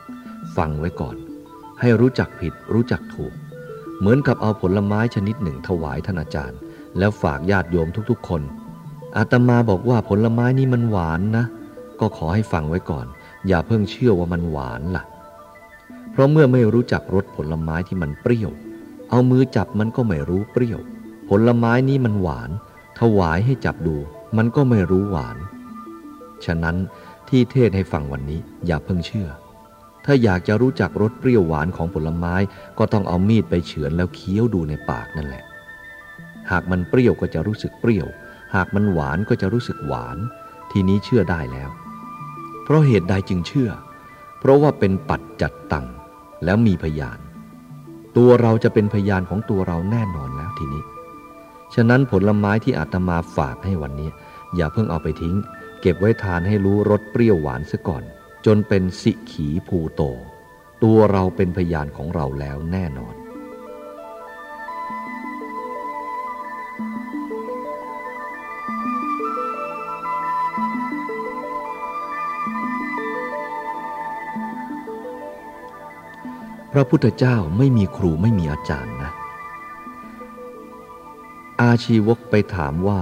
[0.57, 1.16] ฟังไว้ก่อน
[1.81, 3.33] ให้รู้จักผิด รู้จักถูก
[3.99, 6.59] เหมือนกับเอาผลไม้ชนิดหนึ่งถวายท่านอาจารย์
[6.99, 8.42] แล้วฝากญาติโยมทุกๆ คน
[9.16, 11.44] อาตมาบอกว่าผลไม้นี้มันหวานนะ
[12.01, 13.07] ก็ขอให้ฟังไว้ก่อน
[13.49, 15.05] อย่าเพิ่งเชื่อว่ามันหวานล่ะ
[16.12, 18.53] เพราะเมื่อไม่รู้จักรสผลไม้ที่มันเปรี้ยว
[19.11, 20.81] เอามือจับมันก็ไม่รู้เปรี้ยว
[21.29, 22.51] ผลไม้นี้มันหวาน
[23.01, 23.96] ถวายให้จับดู
[24.37, 25.37] มันก็ไม่รู้หวาน
[26.44, 26.77] ฉะนั้น
[27.29, 29.29] ที่เทศให้ฟังวันนี้อย่าเพิ่งเชื่อ
[30.05, 32.35] ถ้าอยากจะรู้จักรสเปรี้ยวหวานของผลไม้
[32.79, 35.44] ก็ต้องเอามีดไปเฉือนแล้วเคี้ยวดูในปากนั่นแหละ
[36.51, 38.07] หากมันเปรี้ยวก็จะรู้สึกเปรี้ยว
[38.55, 40.18] หากมันหวานก็จะรู้สึกหวาน
[40.73, 41.70] ทีนี้เชื่อได้แล้ว
[42.64, 43.70] เพราะเหตุใดจึงเชื่อ
[44.38, 45.87] เพราะว่าเป็นปัดจัดตัง
[46.44, 47.18] แล้วมีพยาน
[48.16, 50.85] ตัวเราจะเป็นพยานของตัวเราแน่นอนแล้วทีนี้
[51.75, 54.11] ฉะนั้นผลไม้ที่อาตมาฝากให้วันนี้
[54.57, 55.35] อย่าเพิ่งเอาไปทิ้ง
[55.81, 58.03] เก็บไว้ทานให้รู้รสเปรี้ยวหวานซะก่อน
[58.46, 60.03] จนเป็นสิขีภูโต
[60.83, 63.14] ตัวเราเป็นพยานของเราแล้วแน่นอน
[76.72, 79.12] พระพุทธเจ้าไม่มีครูไม่มีอาจารย์นะ
[81.62, 83.00] อาชีวกไปถามว่า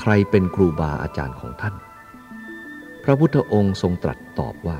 [0.00, 1.74] ใครเป็นครูบาอาจารย์ของท่าน
[3.04, 4.78] พระพุทธองค์ทรงตรัสตอบว่า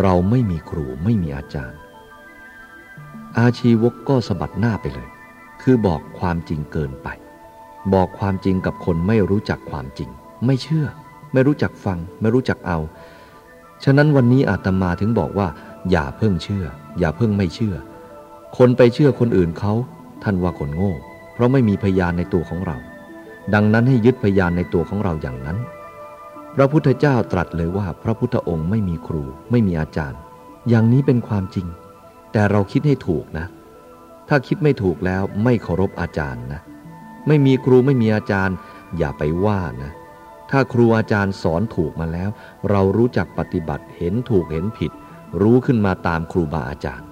[0.00, 1.78] เราไม่มีครูไม่มีอาจารย์
[3.38, 5.08] อาชีวกก็สะบัดหน้าไปเลย
[5.62, 7.08] คือบอกความจริงเกินไป
[7.94, 10.10] บอกความจริงกับคนไม่รู้จักความจริง
[10.46, 10.86] ไม่เชื่อ
[11.32, 12.78] ไม่รู้จักฟัง ไม่รู้จักเอา
[13.84, 15.48] ฉะนั้นวันนี้อาตมาถึงบอกว่า
[15.90, 16.66] อย่าเพิ่งเชื่อ
[16.98, 17.74] อย่าเพิ่งไม่เชื่อ
[18.56, 19.72] คนไปเชื่อคนอื่นเขา
[20.22, 20.92] ท่านว่าคนโง่
[21.34, 22.76] เพราะไม่มีพยานในตัวของเรา
[23.54, 25.58] ดังนั้นให้ยึดพยานในตัวของเราอย่างนั้น
[26.54, 30.20] พระพุทธเจ้าตรัสเลยว่าพระพุทธองค์ไม่มีครู ไม่มีอาจารย์
[30.68, 31.66] อย่างนี้เป็นความจริง
[32.32, 33.46] แต่เราคิดให้ถูกนะ
[34.28, 36.60] ถ้าคิดไม่ถูกแล้วไม่เคารพอาจารย์นะ
[37.26, 38.56] ไม่มีครูไม่มีอาจารย์
[38.98, 39.92] อย่าไปว่านะ
[40.50, 42.30] ถ้าครูอาจารย์สอนถูกมาแล้ว
[42.70, 44.92] เรารู้จักปฏิบัติเห็นถูกเห็นผิด
[45.40, 47.08] รู้ขึ้นมาตามครูบาอาจารย์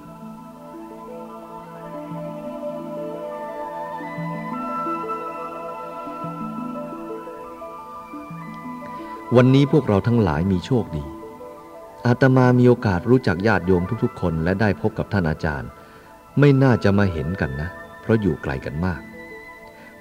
[9.37, 11.05] วันนี้พวกเราทั้งหลายมีโชคดี
[12.07, 15.71] อาตมามีโอกาสรู้จักญาติโยมทุกๆ คนและได้พบกับท่านอาจารย์
[16.39, 17.69] ไม่น่าจะมาเห็นกันนะ
[18.01, 19.01] เพราะอยู่ไกลกันมาก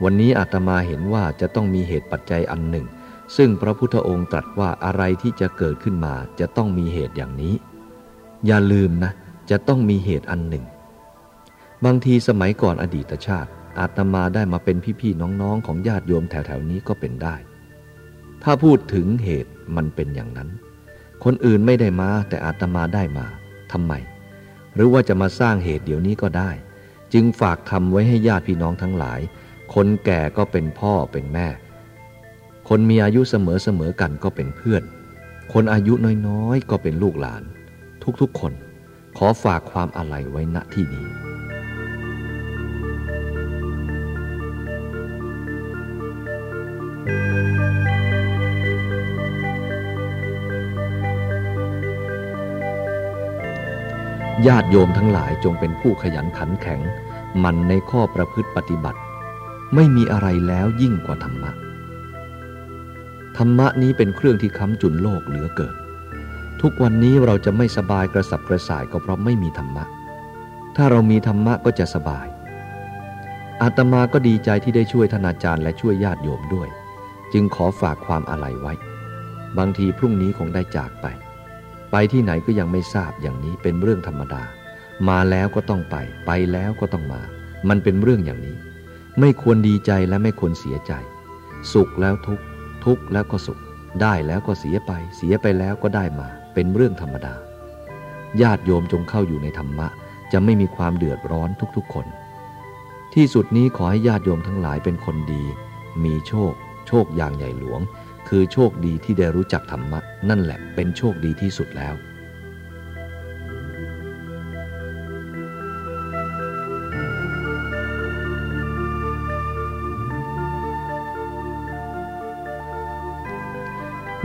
[0.03, 2.85] วันนี้อาตมาเห็นว่าจะต้องมีเหตุปัจจัยอันหนึ่ง
[3.37, 7.53] ซึ่งพระพุทธองค์ตรัสว่าอะไรที่จะเกิดขึ้นมาจะต้องมีเหตุอย่างนี้
[8.45, 9.11] อย่าลืมนะ
[9.49, 10.65] จะต้องมีเหตุอันหนึ่ง
[11.85, 17.35] บางทีสมัยก่อนอดีตชาติ อาตมาได้มาเป็นพี่ๆน้องๆ ของญาติโยมแถวๆนี้ก็เป็นได้
[18.43, 20.49] ถ้าพูดถึงเหตุมันเป็นอย่างนั้น
[21.23, 23.25] คนอื่นไม่ได้มาแต่อาตมาได้มา
[23.71, 23.93] ทำไม
[24.73, 26.51] หรือว่าจะมาสร้างเหตุเดี๋ยวนี้ก็ได้
[27.13, 29.19] จึงฝากทำไว้ให้ญาติพี่น้องทั้งหลาย
[29.73, 31.47] คนแก่ก็เป็นพ่อเป็นแม่
[32.69, 34.83] คนมีอายุเสมอเสมอกันก็เป็นเพื่อน
[35.53, 35.93] คนอายุ
[36.27, 37.43] น้อยๆ ก็เป็นลูกหลาน
[38.21, 38.53] ทุกๆคน
[39.17, 41.07] ขอฝากความอาลัยไว้ณที่นี้
[54.47, 56.81] ญาติโยมทั้งหลายจงเป็นผู้ขยันขันแข็ง
[57.43, 58.99] มันในข้อประพฤติปฏิบัติ
[59.75, 61.51] ไม่มีอะไรแล้วยิ่งกว่าธรรมะ
[63.37, 65.75] ธรรมะนี้เป็นเครื่องที่ค้ำจุนโลกเหลือเกิน
[66.61, 69.83] ทุกวันนี้เราจะไม่สบายกระสับกระส่ายก็เพราะไม่มีธรรมะ
[70.75, 72.27] ถ้าเรามีธรรมะก็จะสบาย
[73.61, 76.67] อาตมาก็ดีใจที่ได้ช่วยท่านาจารย์และช่วยญาติโยมด้วย
[77.33, 78.73] จึงขอฝากความอาลัยไว้
[79.57, 81.05] บางทีพรุ่งนี้คงได้จากไป
[81.91, 84.43] ไปที่ไหนก็ยังไม่ทราบอย่างนี้เป็นเรื่องธรรมดา
[85.09, 87.21] มาแล้วก็ต้องไป ไปแล้วก็ต้องมา
[87.69, 88.57] มันเป็นเรื่องอย่างนี้
[89.19, 90.93] ไม่ควรดีใจและไม่ควรเสียใจ
[91.73, 92.39] สุขแล้วทุก
[92.85, 93.59] ทุกแล้วก็สุข
[94.01, 97.35] ได้แล้วก็เสียไป เสียไปแล้วก็ได้มา เป็นเรื่องธรรมดา
[98.41, 99.87] ญาติโยมจงเข้าอยู่ในธรรมะ
[100.31, 102.05] จะไม่มีความเดือดร้อนทุกๆคน
[103.13, 105.43] ที่สุดนี้ขอให้ญาติโยมทั้งหลายเป็นคนดี
[106.03, 106.53] มีโชค
[106.87, 107.81] โชคอย่างใหญ่หลวง
[108.27, 111.93] คือโชคดีที่ได้รู้จักธรรมะ นั่นแหละเป็นโชคดีที่สุดแล้ว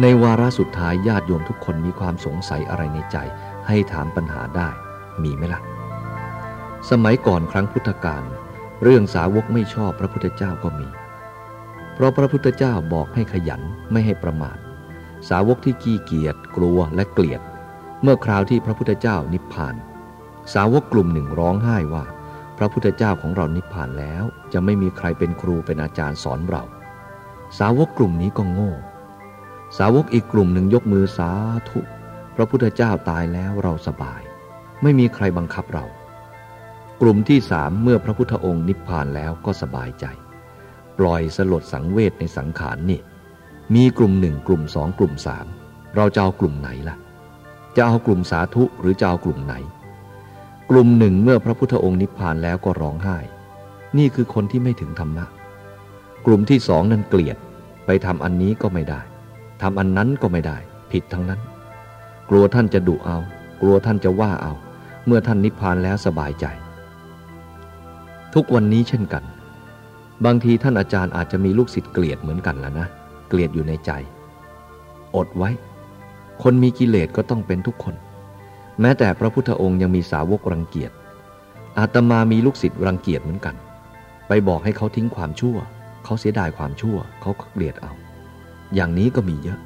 [0.03, 3.17] ในวาระสุดท้ายญาติโยมทุกคนมีความสงสัยอะไรในใจ
[3.67, 4.69] ให้ถามปัญหาได้
[5.23, 5.61] มีไหมละ่ะ
[6.91, 8.23] สมัยก่อนครั้งพุทธกาล
[8.83, 10.89] เรื่องสาวกไม่ชอบพระพุทธเจ้าก็มี
[11.95, 13.63] เพราะพระพุทธเจ้าบอกให้ขยัน
[13.93, 14.59] ไม่ให้ประมาท
[15.31, 17.41] สาวกที่ขี้เกียจกลัวและเกลียด
[18.03, 19.75] เมื่อคราวที่พระพุทธเจ้านิพพาน
[20.55, 22.05] สาวกกลุ่มหนึ่งร้องไห้ว่า
[22.59, 26.63] พระพุทธเจ้าของเรานิพพานแล้ว จะไม่มีใครเป็นครูเป็นอาจารย์สอนเรา
[27.59, 28.73] สาวกกลุ่มนี้ก็โง่
[29.79, 31.31] สาวกอีกกลุ่มหนึ่งยกมือสา
[31.69, 31.81] ธุ
[32.37, 34.21] พระพุทธเจ้าตายแล้วเราสบาย
[34.83, 35.85] ไม่มีใครบังคับเรา
[37.01, 40.07] กลุ่มที่สามเมื่อพระพุทธองค์นิพพานแล้วก็สบายใจ
[40.99, 43.01] ปล่อยสลดสังเวชในสังขารนี่
[43.75, 45.47] มีกลุ่มหนึ่งกลุ่มสองกลุ่มสาม
[45.97, 46.97] เราจะเอากลุ่มไหนล่ะ
[47.77, 49.55] จะเอากลุ่มสาธุหรือจะเอากลุ่มไหน
[50.71, 53.19] กลุ่มหนึ่งเมื่อพระพุทธองค์นิพพานแล้วก็ร้องไห้
[53.99, 55.27] นี่คือคนที่ไม่ถึงธรรมะ
[56.27, 57.37] กลุ่มที่สองนั้นเกลียด
[57.87, 59.01] ไปทำอันนี้ก็ไม่ได้
[59.63, 60.57] ทำอันนั้นก็ไม่ได้
[60.93, 61.41] ผิดทั้งนั้น
[62.31, 63.19] กลัวท่านจะดุเอา
[63.61, 64.53] กลัวท่านจะว่าเอา
[65.07, 66.47] เมื่อท่านนิพพานแล้วสบายใจ
[68.35, 69.25] ทุกวันนี้เช่นกัน
[70.25, 72.87] บางทีท่านอาจารย์อาจจะมีลูกศิษย์เกลียดเหมือนกันแล้วนะ
[73.29, 73.91] เกลียดอยู่ในใจ
[75.17, 75.51] อดไว้
[76.43, 77.95] คนมีกิเลสก็ต้องเป็นทุกคน
[78.81, 80.93] แม้แต่พระพุทธองค์ยังมีสาวกรังเกียจ
[81.79, 83.55] อาตมามีลูกศิษย์รังเกียจเหมือนกัน
[84.29, 85.57] ไปบอกให้เขาทิ้งความชั่ว
[86.05, 87.93] เขาเสียดายความชั่ว เขาเกลียดเอา
[88.75, 89.59] อย่างนี้ก็มีเยอะ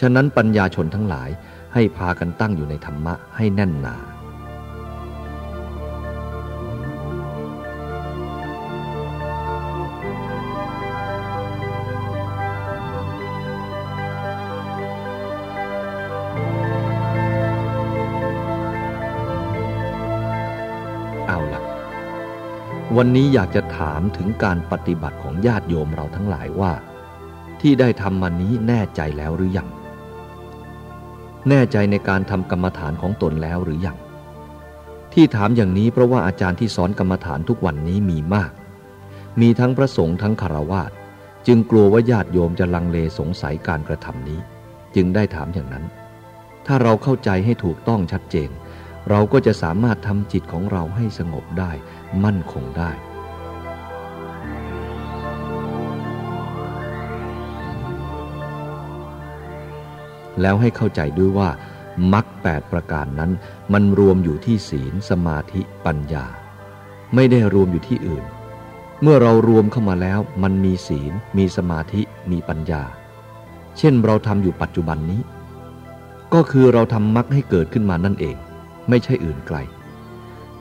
[0.00, 1.30] ฉะนั้นปัญญาชนทั้งหลาย
[1.74, 3.96] ให้พากันตั้งอยู่ในธรรมะให้แน่นหนา
[21.28, 21.62] เอาละ
[22.96, 26.72] วันนี้อยากจะถามถึงการปฏิบัติของญาติโยมเราทั้งหลายว่า
[27.66, 29.68] ที่ได้ทำมานี้แน่ใจแล้วหรือยัง
[31.48, 33.96] แน่ใจในการทำกรรมฐานของตนแล้วหรือยัง
[35.12, 38.52] ที่ถามอย่างนี้เพราะว่าอาจารย์ที่สอนกรรมฐานทุกวันนี้มีมาก
[39.40, 40.90] มีทั้งพระสงฆ์ทั้งคารวาส
[41.46, 44.40] จึงกลัวว่าญาติโยมจะลังเลสงสัยการกระทำนี้
[44.94, 45.84] จึงได้ถามอย่างนั้น
[46.66, 48.50] ถ้าเราเข้าใจให้ถูกต้องชัดเจน
[49.10, 51.72] เราก็จะสามารถทำจิตของเราให้สงบได้
[52.24, 52.90] มั่นคงได้
[60.40, 61.50] แล้วให้เข้าใจด้วยว่า
[62.12, 63.30] มรรคแปดประการนั้น
[63.72, 66.26] มันรวมอยู่ที่ศีลสมาธิปัญญา
[67.14, 68.24] ไม่ได้รวมอยู่ที่อื่น
[69.02, 72.82] เมื่อเรารวมเข้ามาแล้ว มันมีศีล มีสมาธิ มีปัญญา
[73.78, 75.20] เช่นเราทำอยู่ปัจจุบันนี้
[76.34, 78.36] ก็คือเราทำมรรคให้เกิดขึ้นมานั่นเอง
[78.88, 79.58] ไม่ใช่อื่นไกล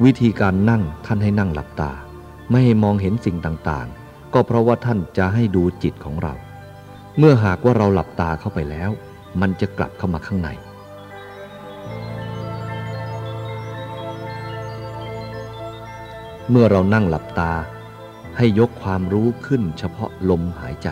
[0.04, 1.92] วิธีการนั่งท่านให้นั่งหลับตา
[2.50, 6.34] ไม่ให้มองเห็นสิ่งต่างๆ ก็เพราะว่าท่านจะให้ดูจิตของเรา
[7.18, 8.92] เมื่อหากว่าเราหลับตาเข้าไปแล้ว
[9.42, 10.50] มันจะกลับเข้ามาข้างใน
[16.50, 17.54] เมื่อเรานั่งหลับตา
[18.38, 20.90] ให้ยกความรู้ขึ้นเฉพาะลมหายใจ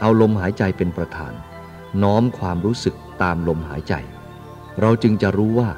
[0.00, 1.32] เอาลมหายใจเป็นประธาน
[2.02, 3.94] น้อมความรู้สึกตามลมหายใจ
[4.80, 5.68] เราจึงจะรู้ว่า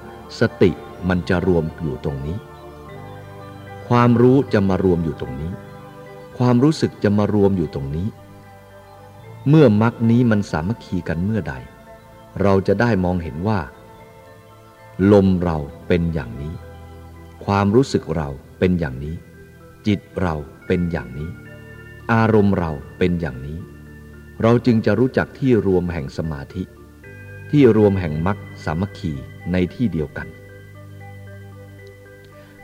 [0.41, 0.70] สติ
[1.09, 2.37] มันจะรวมอยู่ตรงนี้
[3.89, 5.53] ความรู้จะมารวมอยู่ตรงนี้
[6.39, 8.07] ความรู้สึกจะมารวมอยู่ตรงนี้
[9.49, 11.55] เมื่อมรรคนี้มันสามัคคีกันเมื่อใด
[12.42, 13.61] เราจะได้มองเห็นว่า
[15.12, 16.55] ลมเราเป็นอย่างนี้
[17.44, 18.28] ความรู้สึกเรา
[18.59, 19.16] เป็นอย่างนี้
[19.86, 20.34] จิตเรา
[20.66, 21.30] เป็นอย่างนี้
[22.12, 23.59] อารมณ์เราเป็นอย่างนี้
[24.42, 26.62] เราจึงจะรู้จักที่รวมแห่งสมาธิ
[27.51, 29.12] ที่รวมแห่งมรรคสามัคคี
[29.53, 30.28] ในที่เดียวกัน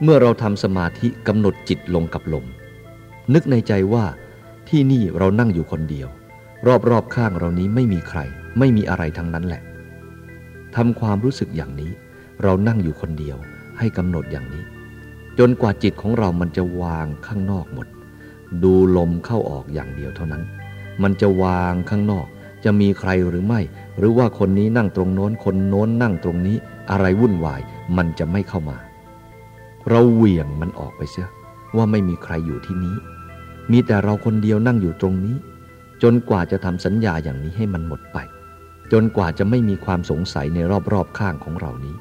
[0.03, 2.47] เมื่อเราทำสมาธิกำหนดจิตลงกับลม
[3.35, 4.05] นึกในใจว่า
[4.69, 6.09] ที่นี่เรานั่งอยู่คนเดียว
[6.91, 8.21] รอบๆข้างเรานี้ไม่มีใคร
[8.59, 9.63] ไม่มีอะไรทั้งนั้นแหละ
[10.77, 11.93] ทำความรู้สึกอย่างนี้
[12.43, 13.37] เรานั่งอยู่คนเดียว
[13.79, 14.65] ให้กำหนดอย่างนี้
[15.39, 17.87] จนกว่าจิตของเรามันจะวางข้างนอกหมด
[18.63, 20.43] ดูลมเข้าออกอย่างเดียวเท่านั้น
[21.03, 22.27] มันจะวางข้างนอก
[22.65, 23.61] จะมีใครหรือไม่
[23.99, 26.57] หรือว่าคนนี้นั่งตรงโน้น คนโน้นนั่งตรงนี้
[26.91, 27.61] อะไรวุ่นวาย
[27.97, 28.79] มันจะไม่เข้ามา
[29.89, 31.29] เราเหวี่ยงมันออกไปเสีย
[31.77, 32.97] ว่าไม่มีใครอยู่ที่นี้
[33.71, 35.37] มีแต่เราคนเดียวนั่งอยู่ตรงนี้
[36.07, 38.19] จนกว่าจะทำสัญญาอย่างนี้ให้มันหมดไป
[38.93, 40.59] จนกว่าจะไม่มีความสงสัยใน
[40.93, 41.97] รอบๆข้างของเรานี้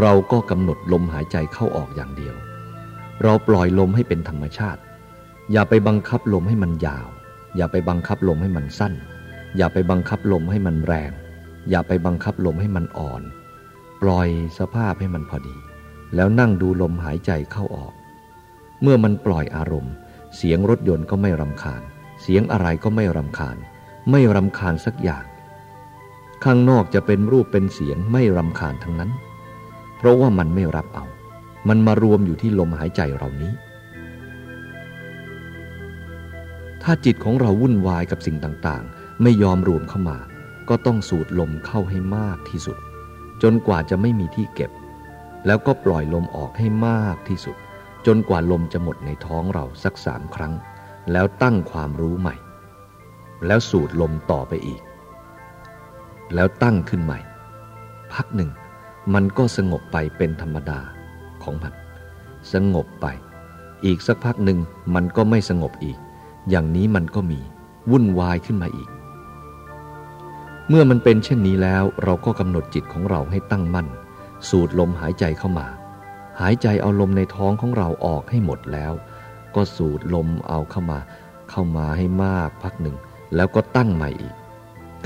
[0.00, 2.36] เราก็กำหนดลมหายใจเข้าออกอย่างเดียว
[3.22, 4.80] เราปล่อยลมให้เป็นธรรมชาติ
[5.52, 7.08] อย่าไปบังคับลมให้มันยาว
[7.56, 8.94] อย่าไปบังคับลมให้มันสั้น
[9.56, 11.12] อย่าไปบังคับลมให้มันแรง
[11.70, 13.22] อย่าไปบังคับลมให้มันอ่อน
[14.02, 15.56] ปล่อยสภาพให้มันพอดี
[16.14, 17.92] แล้วนั่งดูลมหายใจเข้าออก
[18.82, 19.94] เมื่อมันปล่อยอารมณ์
[20.36, 21.82] เสียงรถยนต์ก็ไม่รำคาญ
[22.22, 23.56] เสียงอะไรก็ไม่รำคาญ
[24.10, 25.24] ไม่รำคาญสักอย่าง
[26.44, 29.10] ข้างนอกจะเป็นรูปเป็นเสียงไม่รำคาญทั้งนั้น
[29.96, 31.04] เพราะว่ามันไม่รับเอา
[31.68, 33.52] มันมารวมอยู่ที่ลมหายใจเรานี้
[36.82, 40.18] ถ้าจิตของเราวุ่นวายกับสิ่งต่างๆ ไม่ยอมรวมเข้ามา
[40.68, 42.78] ก็ต้องสูดลมเข้าให้มากที่สุด
[43.42, 44.70] จนกว่าจะไม่มีที่เก็บ
[45.46, 47.56] แล้วก็ปล่อยลมออกให้มากที่สุด
[48.06, 50.52] จนกว่าลมจะหมดในท้องเราสักสามครั้ง
[51.12, 52.36] แล้วตั้งความรู้ใหม่
[53.46, 54.82] แล้วสูดลมต่อไปอีก
[56.34, 57.18] แล้วตั้งขึ้นใหม่
[58.12, 58.50] พักหนึ่ง
[59.14, 60.80] มันก็สงบไปเป็นธรรมดา
[61.42, 61.72] ของมัน
[62.52, 63.06] สงบไป
[63.84, 64.58] อีกสักพักหนึ่ง
[64.94, 65.98] มันก็ไม่สงบอีก
[66.50, 67.40] อย่างนี้มันก็มี
[67.90, 68.88] วุ่นวายขึ้นมาอีก
[70.68, 73.88] เมื่อมันเป็นเช่นนี้แล้วเราก็กำหนดจิตของเราให้ตั้งมั่น
[74.48, 75.66] สูดลมหายใจเข้ามา
[76.40, 78.92] หายใจเอาลมในท้องของเราออกให้หมดแล้ว
[79.54, 80.98] ก็สูดลมเอาเข้ามา
[81.50, 82.96] เข้ามาให้มากพักหนึ่ง
[83.34, 84.34] แล้วก็ตั้งใหม่อีก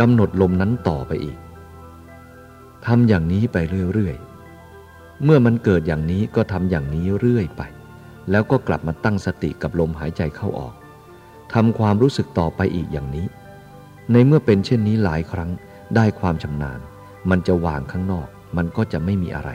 [0.01, 1.39] กำหนดลมนั้นต่อไปอีก
[2.87, 3.57] ทำอย่างนี้ไป
[3.95, 7.63] เรื่อยๆ เมื่อมันเกิดอย่างนี้ก็ทำอย่างนี้เรื่อยไป
[8.31, 10.75] แล้วก็กลับมาตั้งสติกับลมหายใจเข้าออก
[11.55, 13.27] ทำความรู้สึกต่อไปอีกอย่างนี้
[14.13, 15.51] ในเมื่อเป็นเช่นนี้หลายครั้ง
[15.97, 16.81] ได้ความชำนาญ
[17.31, 19.51] มันจะวางข้างนอก มันก็จะไม่มีอะไร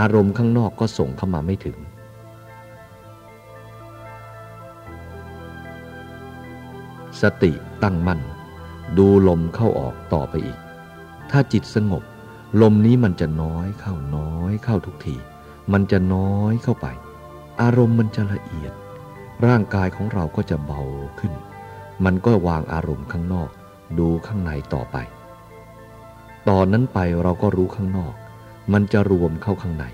[0.00, 1.76] อารมณ์ข้างนอกก็ส่งเข้ามาไม่ถึง
[7.20, 7.52] สติ
[7.82, 8.20] ตั้งมั่น
[8.98, 10.58] ดูลมเข้าออกต่อไปอีก
[11.30, 12.02] ถ้าจิตสงบ
[12.62, 15.16] ลมนี้มันจะน้อยเข้าน้อยเข้าทุกที
[15.72, 16.86] มันจะน้อยเข้าไป
[17.60, 18.72] อารมณ์มันจะละเอียด
[19.46, 20.82] ร่างกายของเราก็จะเบา
[21.20, 21.32] ขึ้น
[22.04, 23.50] มันก็วางอารมณ์ข้างนอก
[23.98, 24.96] ดูข้างในต่อไป
[26.48, 28.14] ตอนนั้นไปเราก็รู้ข้างนอก
[28.72, 29.84] มันจะรวมเข้าข้างใน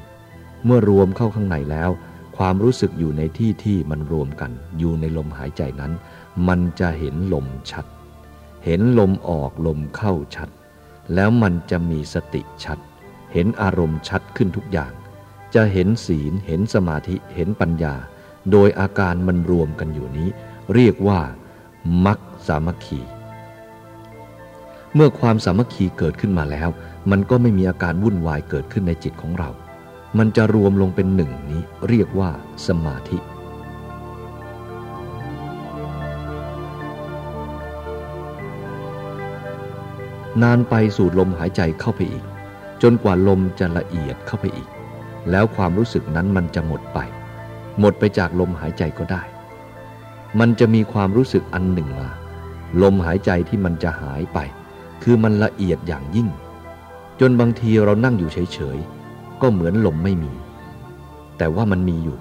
[0.65, 1.91] เมื่อรวมเข้าข้างในแล้ว
[2.37, 5.93] ความรู้สึกอยู่ในที่ที่มันรวมกัน อยู่ในลมหายใจนั้น
[6.49, 7.85] มันจะเห็นลมชัด
[8.65, 10.49] เห็นลมออกลมเข้าชัด
[11.15, 12.79] แล้วมันจะมีสติชัด
[13.33, 14.93] เห็นอารมณ์ชัดขึ้นทุกอย่าง
[15.55, 17.95] จะเห็นศีลเห็นสมาธิเห็นปัญญา
[18.53, 20.29] โดยอาการมันรวมกันอยู่นี้
[20.75, 21.21] เรียกว่า
[22.07, 23.01] มักสามัคคี
[24.95, 26.69] เมื่อความสามัคคีเกิดขึ้นมาแล้ว
[27.11, 29.51] มันก็ไม่มีอาการวุ่นวายเกิดขึ้นในจิตของเรา
[30.19, 32.31] มันจะรวมลงเป็นหนึ่งนี้เรียกว่า
[32.67, 33.19] สมาธิ
[40.43, 42.25] นานไปสูดลมหายใจเข้าไปอีก
[42.83, 44.69] จนกว่าลมจะละเอียดเข้าไปอีก
[45.31, 46.99] แล้วความรู้สึกนั้นมันจะหมดไป
[47.81, 49.23] หมดไปจากลมหายใจก็ได้
[50.39, 52.11] มันจะมีความรู้สึกอันหนึ่งมา
[52.83, 54.39] ลมหายใจที่มันจะหายไป
[55.03, 56.29] คือมันละเอียดอย่างยิ่ง
[57.21, 60.33] จนบางทีเรานั่งอยู่เฉยๆ ก็เหมือนลมไม่มี
[61.39, 62.19] แต่ว่ามันมีอยู่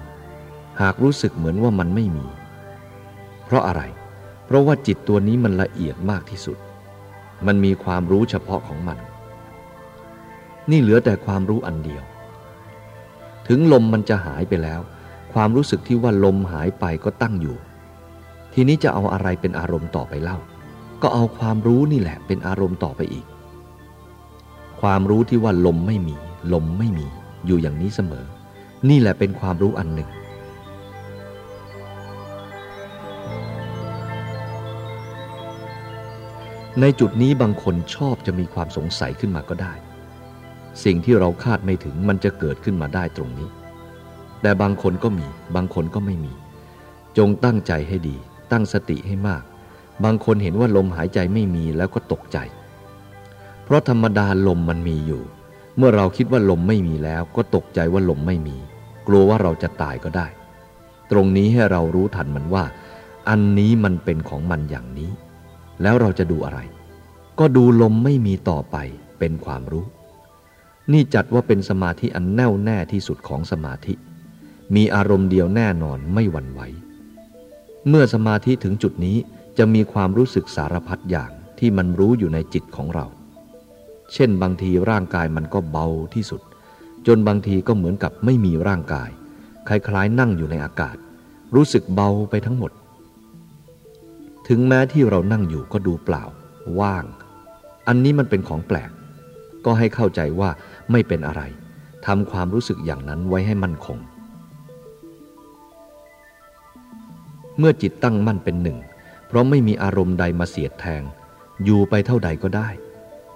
[0.80, 2.26] หากรู้สึกเหมือนว่ามันไม่มี
[3.44, 3.82] เพราะอะไร
[4.46, 6.58] เพราะว่าจิตตัวนี้มันละเอียดมากที่สุด
[7.46, 8.98] มันมีความรู้เฉพาะของมัน
[10.70, 12.02] นี่เหลือแต่ความรู้อันเดียว
[13.48, 14.80] ถึงลมมันจะหายไปแล้ว
[15.32, 17.56] ความรู้สึกที่ว่าลมหายไปก็ตั้งอยู่
[18.52, 20.38] ทีนี้จะเอาอะไรเป็นอารมณ์ต่อไปเล่า
[21.02, 23.26] ก็เอาความรู้นี่แหละเป็นอารมณ์ต่อไปอีก
[24.80, 26.16] ความรู้ที่ว่าลมไม่มี
[26.52, 27.06] ลมไม่มี
[27.46, 28.26] อยู่อย่างนี้เสมอ
[28.88, 30.10] นี่แหละเป็นความรู้อันหนึ่ง
[36.80, 39.74] ในจุดนี้บางคนชอบจะมีความสงสัยขึ้นมาก็ได้
[40.84, 43.48] สิ่งที่เราคาดไม่ถึงมันจะเกิดขึ้นมาได้ตรงนี้
[44.42, 46.32] แต่บางคนก็มี บางคนก็ไม่มี
[47.18, 48.16] จงตั้งใจให้ดี
[48.52, 49.42] ตั้งสติให้มาก
[50.04, 52.38] บางคนเห็นว่าลมหายใจไม่มีแล้วก็ตกใจ
[53.66, 55.22] เพราะธรรมดาลมมันมีอยู่
[55.76, 58.56] เมื่อเราคิดว่าลมไม่มีแล้ว ก็ตกใจว่าลมไม่มี
[59.06, 60.26] กลัวว่าเราจะตายก็ได้
[61.10, 62.64] ตรงนี้ให้เรารู้ทันมันว่า
[63.28, 65.10] อันนี้มันเป็นของมันอย่างนี้
[65.82, 66.60] แล้วเราจะดูอะไร
[67.38, 68.76] ก็ดูลมไม่มีต่อไป
[69.18, 69.86] เป็นความรู้
[70.92, 73.94] นี่จัดว่าเป็นสมาธิอันแน่วแน่ที่สุดของสมาธิ
[74.74, 76.60] มีอารมณ์เดียวแน่นอนไม่หวั่นไหว
[77.88, 79.16] เมื่อสมาธิถึงจุดนี้
[79.58, 83.06] จะมีความรู้สึกสารพัดอย่างที่มันรู้อยู่ในจิตของเรา
[84.12, 86.40] เช่นบางทีร่างกายมันก็เบาที่สุด
[87.06, 89.10] จนบางทีก็เหมือนกับไม่มีร่างกาย
[89.68, 90.96] คล้ายๆ นั่งอยู่ในอากาศ
[91.54, 92.72] รู้สึกเบาไปทั้งหมด
[94.48, 96.24] ถึงแม้ที่เรานั่งอยู่ก็ดูเปล่า
[96.80, 97.04] ว่าง
[97.88, 98.90] อันนี้มันเป็นของแปลก
[99.64, 100.50] ก็ให้เข้าใจว่า
[100.92, 101.42] ไม่เป็นอะไร
[102.06, 103.98] ทำความรู้สึกอย่างนั้นไว้ให้มั่นคง
[107.58, 108.78] เมื่อจิตตั้งมั่นเป็นหนึ่ง
[109.26, 111.02] เพราะไม่มีอารมณ์ใดมาเสียดแทง
[111.64, 112.68] อยู่ไปเท่าใดก็ได้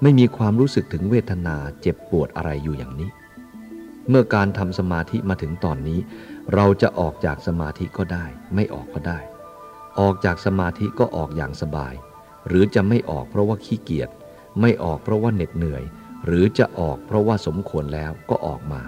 [0.03, 3.11] ไม่มีความรู้สึกถึงเวทนาเจ็บปวดอะไรอยู่อย่างนี้
[4.09, 5.99] เมื่อการทำสมาธิมาถึงตอนนี้
[6.55, 9.19] เราจะออกจากสมาธิก็ได้ ไม่ออกก็ได้
[10.01, 11.95] ออกจากสมาธิก็ออกอย่างสบาย
[12.49, 14.11] หรือจะไม่ออกเพราะว่าขี้เกียจ
[14.61, 15.83] ไม่ออกเพราะว่าเหน็ดเหนื่อย
[16.27, 18.83] หรือจะออกเพราะว่าสมควรแล้วก็ออกมา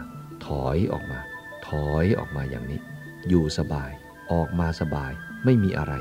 [0.47, 1.21] ถอยออกมา
[1.69, 2.81] ถอยออกมาอย่างนี้
[3.29, 3.91] อยู่สบาย
[4.33, 5.13] ออกมาสบาย
[5.45, 5.95] ไม่มีอะไร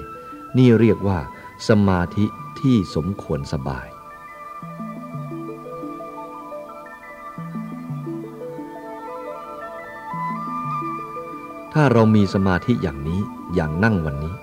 [0.57, 1.19] นี่เรียกว่า
[1.69, 2.25] สมาธิ
[2.59, 3.87] ที่สมควรสบาย
[11.73, 13.21] ถ้าเรามีสมาธิอย่างนี้
[13.55, 14.35] อย่างนั่งวันนี้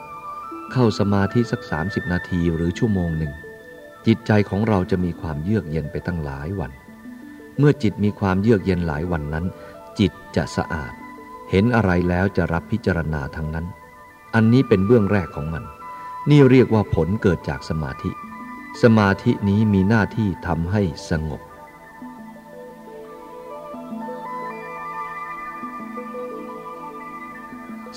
[0.72, 3.32] เข้าสมาธิสัก 30 นาทีหรือชั่วโมงหนึ่ง
[4.06, 6.72] จิตใจของเราจะมีความเยือกเย็นไปตั้งหลายวัน
[7.58, 9.44] เมื่อจิตมีความเยือกเย็นหลายวันนั้น
[9.98, 10.92] จิตจะสะอาด
[11.50, 13.66] เห็นอะไรแล้วจะรับพิจารณาทั้งนั้น
[14.34, 15.64] อันนี้เป็นเบื้องแรกของมัน
[16.30, 18.10] นี่เรียกว่าผลเกิดจากสมาธิ
[18.82, 21.40] สมาธินี้มีหน้าที่ทำให้สงบ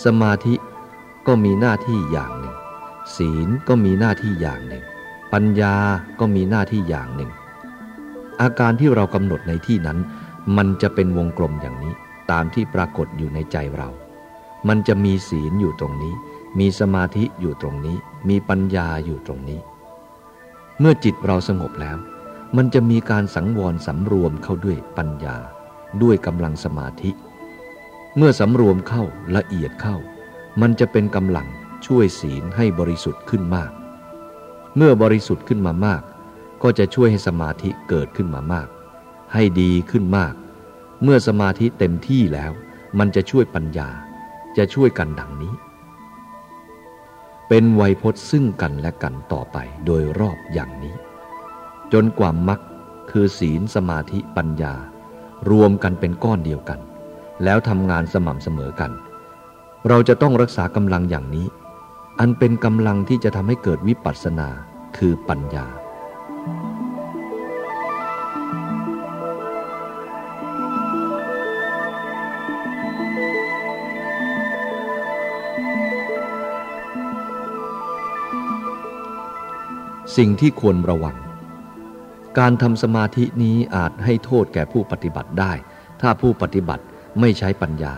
[0.04, 0.56] สมาธิ
[1.28, 2.56] ก็มีหน้าที่อย่างหนึ่ง
[3.16, 4.84] ศีลก็มีหน้าที่อย่างหนึ่ง
[5.34, 5.76] ปัญญา
[6.20, 7.32] ก็มีหน้าที่อย่างหนึ่ง
[8.42, 10.00] อาการที่เรากำหนดในที่นั้น
[10.58, 11.94] มันจะเป็นวงกลมอย่างนี้
[12.32, 13.90] ตามที่ปรากฏอยู่ในใจเรา
[14.68, 16.14] มันจะมีศีลอยู่ตรงนี้
[16.60, 17.98] มีสมาธิอยู่ตรงนี้
[18.30, 19.60] มีปัญญาอยู่ตรงนี้
[20.80, 21.98] เมื่อจิตเราสงบแล้ว
[22.56, 25.38] มันจะมีการสังวรสำรวมเข้าด้วยปัญญา
[26.02, 27.12] ด้วยกำลังสมาธิ
[28.18, 29.04] เมื่อสำรวมเข้า
[29.36, 29.98] ละเอียดเข้า
[30.62, 31.48] มันจะเป็นกำลัง
[31.86, 33.72] ช่วยศีลให้บริสุทธิ์ขึ้นมาก
[34.78, 36.04] เมื่อบริสุทธิ์ขึ้นมามาก
[36.64, 38.68] ก็จะช่วยให้สมาธิเกิดขึ้นมามาก
[39.34, 40.34] ให้ดีขึ้นมาก
[41.04, 42.52] เมื่อสมาธิเต็มที่แล้ว
[43.00, 43.90] มันจะช่วยปัญญา
[44.58, 45.54] จะช่วยกันดังนี้
[47.48, 50.96] เป็นไวยพจน์ซึ่งกันและกันต่อไปโดยรอบอย่างนี้
[51.94, 52.60] จนกว่ามรรค
[53.12, 54.74] คือศีลสมาธิปัญญา
[55.52, 56.80] รวมกันเป็นก้อนเดียวกัน
[57.44, 58.92] แล้วทำงานสม่ำเสมอกัน
[59.90, 61.48] เราจะต้องรักษากำลังอย่างนี้
[62.20, 64.50] อันเป็นกำลังที่จะทำให้เกิดวิปัสสนา
[64.98, 65.68] คือปัญญา
[80.18, 81.16] สิ่งที่ควรระวัง
[82.40, 85.54] การทำสมาธินี้อาจให้โทษแก่ผู้ปฏิบัติได้
[86.02, 86.84] ถ้าผู้ปฏิบัติ
[87.20, 87.96] ไม่ใช้ปัญญา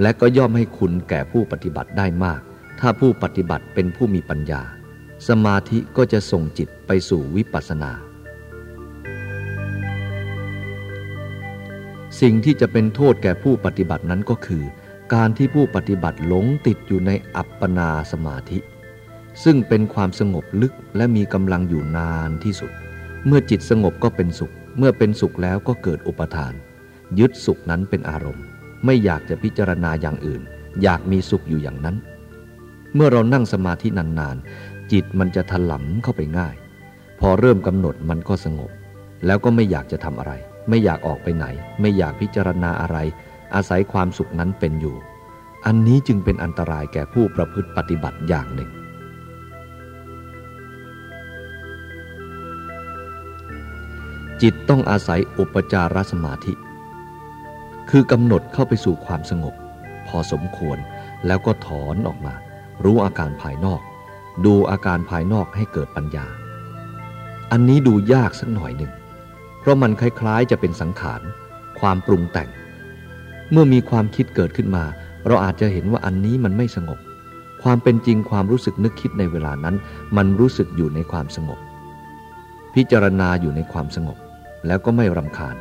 [0.00, 2.40] และก็ย่อมให้คุณแก่ผู้ปฏิบัติได้มาก
[2.80, 4.62] ถ้าผู้ปฏิบัติเป็นผู้มีปัญญา
[5.28, 7.92] สมาธิก็จะส่งจิตไปสู่วิปัสสนา
[12.20, 14.64] สิ่งที่จะเป็นโทษแก่ผู้ปฏิบัตินั้นก็คือ
[15.14, 18.58] การที่ผู้ปฏิบัติหลงติดอยู่ในอัปปนาสมาธิ
[19.44, 22.72] ซึ่งเป็นความสงบลึกและมีกำลังอยู่นานที่สุด
[23.26, 26.54] เมื่อจิตสงบก็เป็นสุข เมื่อเป็นสุขแล้วก็เกิดอุปทาน
[27.18, 28.44] ยึดสุขนั้นเป็นอารมณ์
[28.84, 30.42] ไม่อยากจะพิจารณาอย่างอื่น
[30.82, 31.96] อยากมีสุขอยู่อย่างนั้น
[32.94, 36.54] เมื่อเรานั่งสมาธินานๆ จิตมันจะถลำเข้าไปง่าย
[37.20, 38.70] พอเริ่มกำหนดมันก็สงบ
[39.26, 40.32] แล้วก็ไม่อยากจะทำอะไร
[40.68, 41.46] ไม่อยากออกไปไหน
[41.80, 42.96] ไม่อยากพิจารณาอะไร
[43.54, 44.96] อาศัยความสุขนั้นเป็นอยู่
[45.66, 48.70] อันนี้จึงเป็นอันตรายแก่ผู้ประพฤติปฏิบัติอย่างหนึ่ง
[54.42, 56.52] จิตต้องอาศัยอุปจารสมาธิ
[57.90, 59.54] คือกำหนดเข้าไปสู่ความสงบ
[60.08, 60.78] พอสมควร
[61.26, 62.34] แล้วก็ถอนออกมา
[62.84, 63.80] รู้อาการภายนอก
[64.44, 66.26] ดูอาการภายนอกให้เกิดปัญญา
[67.50, 68.92] อันนี้ดูยากสักหน่อยหนึ่ง
[69.60, 71.22] เพราะมันคล้ายๆจะเป็นสังขาร
[71.80, 72.50] ความปรุงแต่ง
[73.50, 74.84] เมื่อมีความคิดเกิดขึ้นมา
[75.26, 76.98] เราอาจจะเห็นว่าอันนี้มันไม่สงบ
[77.62, 79.76] ความเป็นจริงความรู้สึกนึกคิดในเวลานั้น
[80.16, 81.58] มันรู้สึกอยู่ในความสงบ
[82.74, 84.18] พิจารณาอยู่ในความสงบ
[84.66, 85.56] แล้วก็ไม่รำคาญ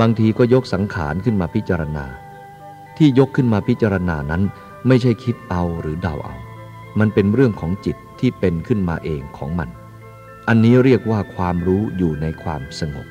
[0.00, 2.06] บางทีก็ยกสังขารขึ้นมาพิจารณา
[2.96, 4.42] ที่ยกขึ้นมาพิจารณานั้น
[4.86, 6.36] ไม่ใช่คิดเอาหรือเดาเอา
[6.98, 9.68] มันเป็นเรื่องของจิตที่เป็นขึ้นมาเองของมัน
[10.48, 13.06] อันนี้เรียกว่าความรู้อยู่ในความสงบ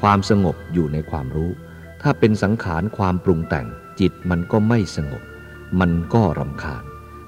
[0.00, 1.50] ความสงบอยู่ในความรู้
[2.02, 3.66] ถ้าเป็นสังขารความปรุงแต่ง
[4.00, 5.22] จิตมันก็ไม่สงบ
[5.80, 6.84] มันก็รำคาญ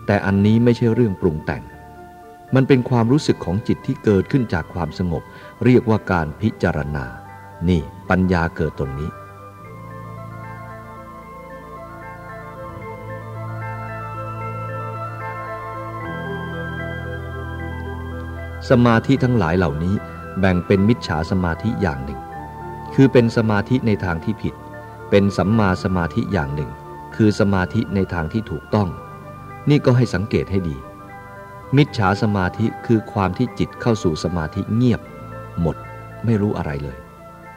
[0.06, 1.62] แต่อันนี้ไม่ใช่เรื่องปรุงแต่ง
[2.54, 5.22] มันเป็นความรู้สึกของจิตที่เกิดขึ้นจากความสงบ
[5.64, 7.04] เรียกว่าการพิจารณา
[7.68, 9.10] นี่ปัญญาเกิดตรงนี้
[18.70, 19.94] สมาธิทั้งหลายเหล่านี้
[20.40, 22.20] แบ่งเป็นมิจฉาสมาธิอย่างหนึ่ง
[22.94, 24.54] คือเป็นสมาธิในทางที่ผิด
[25.10, 26.70] เป็นสัมมาสมาธิอย่างหนึ่ง
[27.16, 28.88] คือสมาธิในทางที่ถูกต้อง
[29.68, 30.76] นี่ก็ให้สังเกตให้ดี
[31.76, 35.00] มิจฉาสมาธิคือความที่จิตเข้าสู่สมาธิเงียบ
[35.60, 35.76] หมด
[36.24, 36.98] ไม่รู้อะไรเลย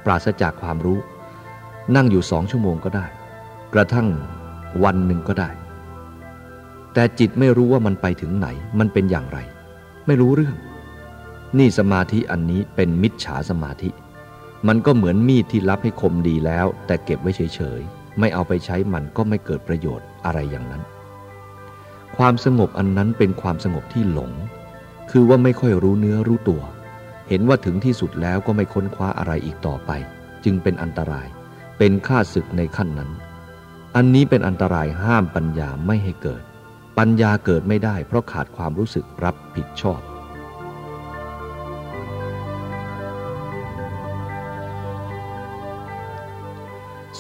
[0.08, 1.00] ปราศจากความรู้
[1.96, 3.06] นั่งอยู่สองชั่วโมงก็ได้
[3.74, 4.08] กระทั่ง
[4.84, 5.50] วันหนึ่งก็ได้
[6.94, 8.48] แต่จิตไม่รู้ว่ามันไปถึงไหน
[8.80, 9.40] มันเป็นอย่างไร
[10.08, 10.56] ไม่รู้เรื่อง
[11.58, 13.90] นี่สมาธิอันนี้เป็นมิจฉาสมาธิ
[14.68, 20.84] มันก็เหมือนมีดที่รับให้คมดีแล้ว แต่เก็บไว้เฉยๆ ไม่เอาไปใช้มันก็ไม่เกิดประโยชน์อะไรอย่างนั้น
[22.18, 24.32] ความสงบอันนั้นเป็นความสงบที่หลง
[25.12, 26.62] คือว่าไม่ค่อยรู้เนื้อรู้ตัว
[27.28, 29.92] เห็นว่าถึงที่สุดแล้วก็ไม่ค้นคว้าอะไรอีกต่อไป
[30.44, 31.28] จึงเป็นอันตราย
[31.78, 33.12] เป็นค่าศึกในขั้นนั้น
[33.96, 36.44] อันนี้เป็นอันตรายห้ามปัญญาไม่ให้เกิด
[36.98, 40.02] ปัญญาเกิดไม่ได้ เพราะขาดความรู้สึกรับผิดชอบ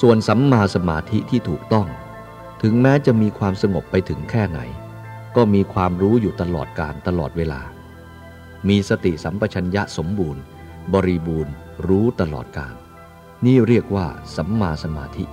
[0.01, 1.87] ส่วนสัมมาสมาธิที่ถูกต้อง
[2.61, 4.59] ถึงแม้จะมีความสงบไปถึงแค่ไหน
[5.35, 7.61] ก็มีความรู้อยู่ตลอดการตลอดเวลา
[8.67, 10.41] มีสติสัมปชัญญะสมบูรณ์
[10.93, 11.53] บริบูรณ์
[11.87, 12.75] รู้ตลอดการ
[13.45, 15.25] นี่เรียกว่า สัมมาสมาธิ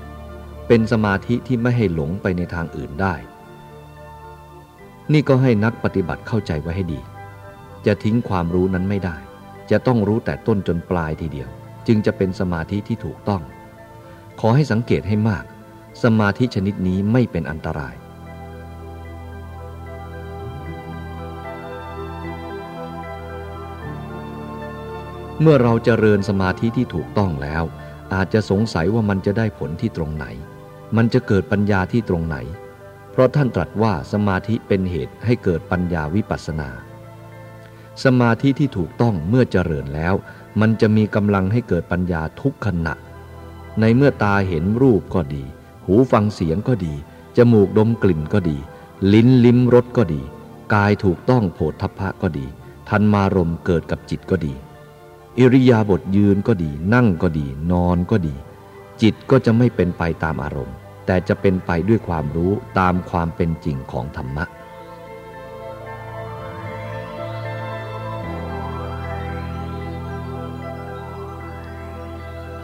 [0.68, 3.14] เป็นสมาธิที่ไม่ให้หลงไปในทางอื่นได้
[5.12, 7.00] นี่ก็ให้นักปฏิบัติเข้าใจไว้ให้ดี
[7.86, 9.16] จะทิ้งความรู้นั้นไม่ได้
[9.70, 11.48] จะต้องรู้แต่ต้นจนปลายทีเดียว
[11.86, 13.42] จึงจะเป็นสมาธิที่ถูกต้อง
[14.40, 15.44] ขอให้สังเกตให้มาก
[16.02, 17.94] สมาธิชนิดนี้ไม่เป็นอันตราย
[25.40, 27.64] เมื่อเราจเจริญสมาธิที่ถูกต้องแล้ว
[28.14, 30.26] อาจจะสงสัยว่ามันจะได้ผลที่ตรงไหน
[30.96, 32.36] มันจะเกิดปัญญาที่ตรงไหน
[33.10, 36.70] เพราะท่านตรัสว่าสมาธิเป็นเหตุให้เกิดปัญญาวิปัสสนา
[38.04, 40.14] สมาธิที่ถูกต้องเมื่อเจริญแล้ว
[40.60, 42.94] มันจะมีกำลังให้เกิดปัญญาทุกขณะ
[43.80, 45.44] ในเมื่อตาเห็นรูปก็ดี
[45.86, 46.94] หูฟังเสียงก็ดี
[47.36, 48.58] จมูกดมกลิ่นก็ดี
[49.12, 50.22] ลิ้นลิ้มรสก็ดี
[50.74, 52.46] กายถูกต้องโผฏฐัพพะก็ดี
[52.88, 54.54] ทันมารมเกิดกับจิตก็ดี
[55.38, 58.34] อิริยาบถยืนก็ดี นั่งก็ดี นอนก็ดี
[59.02, 60.76] จิตก็จะไม่เป็นไปตามอารมณ์
[61.06, 64.44] แต่จะเป็นไปด้วยความรู้ตามความเป็นจริงของธรรมะ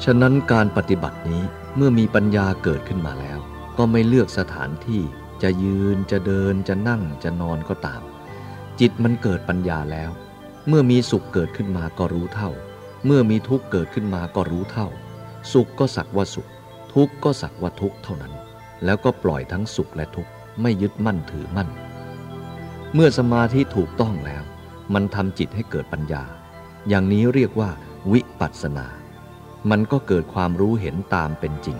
[0.04, 1.42] ฉะนั้นการปฏิบัตินี้
[1.76, 3.38] เมื่อมีปัญญาเกิดขึ้นมาแล้ว
[3.78, 5.02] ก็ไม่เลือกสถานที่
[5.42, 8.02] จะยืนจะเดินจะนั่งจะนอนก็ตาม
[8.80, 10.10] จิตมันเกิดปัญญาแล้ว
[10.68, 12.50] เมื่อมีสุขเกิดขึ้นมาก็รู้เท่า
[13.06, 14.88] เมื่อมีทุกข์เกิดขึ้นมาก็รู้เท่า
[15.52, 16.48] สุขก็สักว่าสุข
[16.94, 18.34] ทุกข์ก็สักว่าทุกข์เท่านั้น
[18.84, 20.30] แล้วก็ปล่อยทั้งสุขและทุกข์
[20.60, 21.68] ไม่ยึดมั่นถือมั่น
[22.94, 24.42] เมื่อสมาธิถูกต้องแล้ว
[24.94, 26.22] มันทำจิตให้เกิดปัญญา
[26.88, 27.70] อย่างนี้เรียกว่า
[28.12, 28.86] วิปัสสนา
[29.70, 31.78] มันก็เกิดความรู้เห็นตามเป็นจริง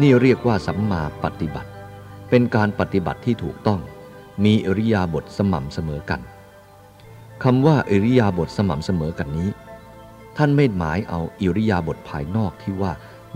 [0.00, 1.70] นี่เรียกว่าสัมมาปฏิบัติ
[2.30, 3.80] เป็นการปฏิบัติที่ถูกต้อง
[4.44, 6.20] มีอริยาบทสม่ำเสมอกัน
[7.42, 9.50] คำว่าอิริยาบถสม่ำเสมอกันนี้
[10.36, 12.92] ท่านไม่หมายเอาอิริยาบถภายนอกที่ว่า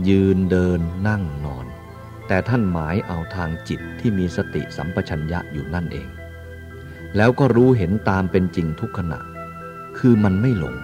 [0.09, 1.67] ยืนเดินนั่งนอน
[2.27, 6.09] แต่ท่านหมายเอาทางจิตที่มีสติสัมปชัญญะอยู่นั่นเอง
[7.17, 9.21] แล้วก็รู้เห็นตามเป็นจริงทุกขณะ
[9.99, 10.77] คือมันไม่หลง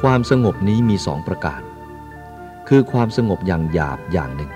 [0.00, 1.62] ความสงบนี้มีสองประการ
[2.68, 4.52] คือความสงบอย่างหยาบอย่างหนึ่ง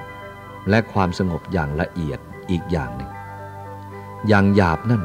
[0.70, 2.18] และความสงบอย่างละเอียด
[2.50, 3.10] อีกอย่างหนึ่ง
[4.28, 5.04] อย่างหยาบนั่น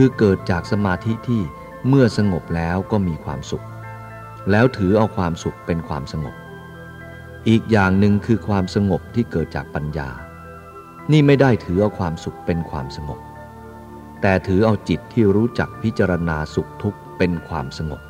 [0.00, 1.42] คือเกิดจากสมาธิที่
[1.88, 3.64] เมื่อสงบแล้วก็มีความสุข
[4.50, 6.34] แล้วถือเอาความสุขเป็นความสงบ
[7.48, 10.10] อีกอย่างหนึ่งคือความสงบที่เกิดจากปัญญา
[11.12, 13.20] นี่ไม่ได้ถือเอาความสุขเป็นความสงบ
[14.20, 18.00] แต่ถือเอาจิตที่รู้จักพิจารณาสุขทุกข์เป็นความสงบ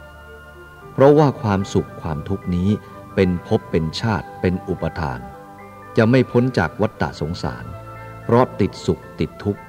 [0.92, 2.68] เพราะว่าความสุขความทุกข์นี้
[3.14, 5.20] เป็นภพเป็นชาติเป็นอุปทาน
[5.96, 7.64] จะไม่พ้นจากวัฏฏะสงสาร
[8.24, 9.62] เพราะติดสุขติดทุกข์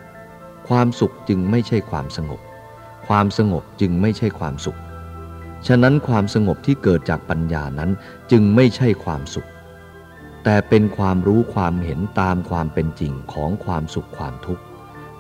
[0.69, 2.41] ความสุขจึงไม่ใช่ความสงบ
[3.07, 4.79] ความสงบจึงไม่ใช่ความสุข
[5.67, 7.91] ฉะนั้นความสงบที่เกิดจากปัญญานั้น
[8.31, 9.49] จึงไม่ใช่ความสุข
[10.43, 14.63] แต่เป็นความรู้ความเห็นตามความเป็นจริงของความสุขความทุกข์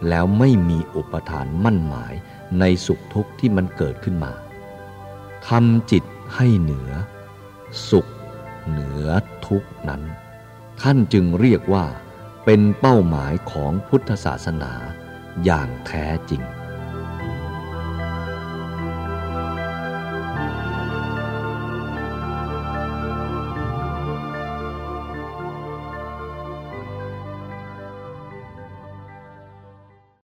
[0.09, 2.13] แล้วไม่มีอุปทานมั่นหมาย
[2.59, 4.33] ในสุขทุกข์ที่มันเกิดขึ้นมา
[5.47, 6.03] ทำจิต
[6.35, 6.91] ให้เหนือ
[7.89, 8.07] สุข
[8.69, 9.07] เหนือ
[9.47, 10.01] ทุกนั้น
[10.81, 11.85] ท่านจึงเรียกว่า
[12.45, 14.73] เป็นเป้าหมายของพุทธศาสนา
[15.45, 16.58] อย่างแท้จริง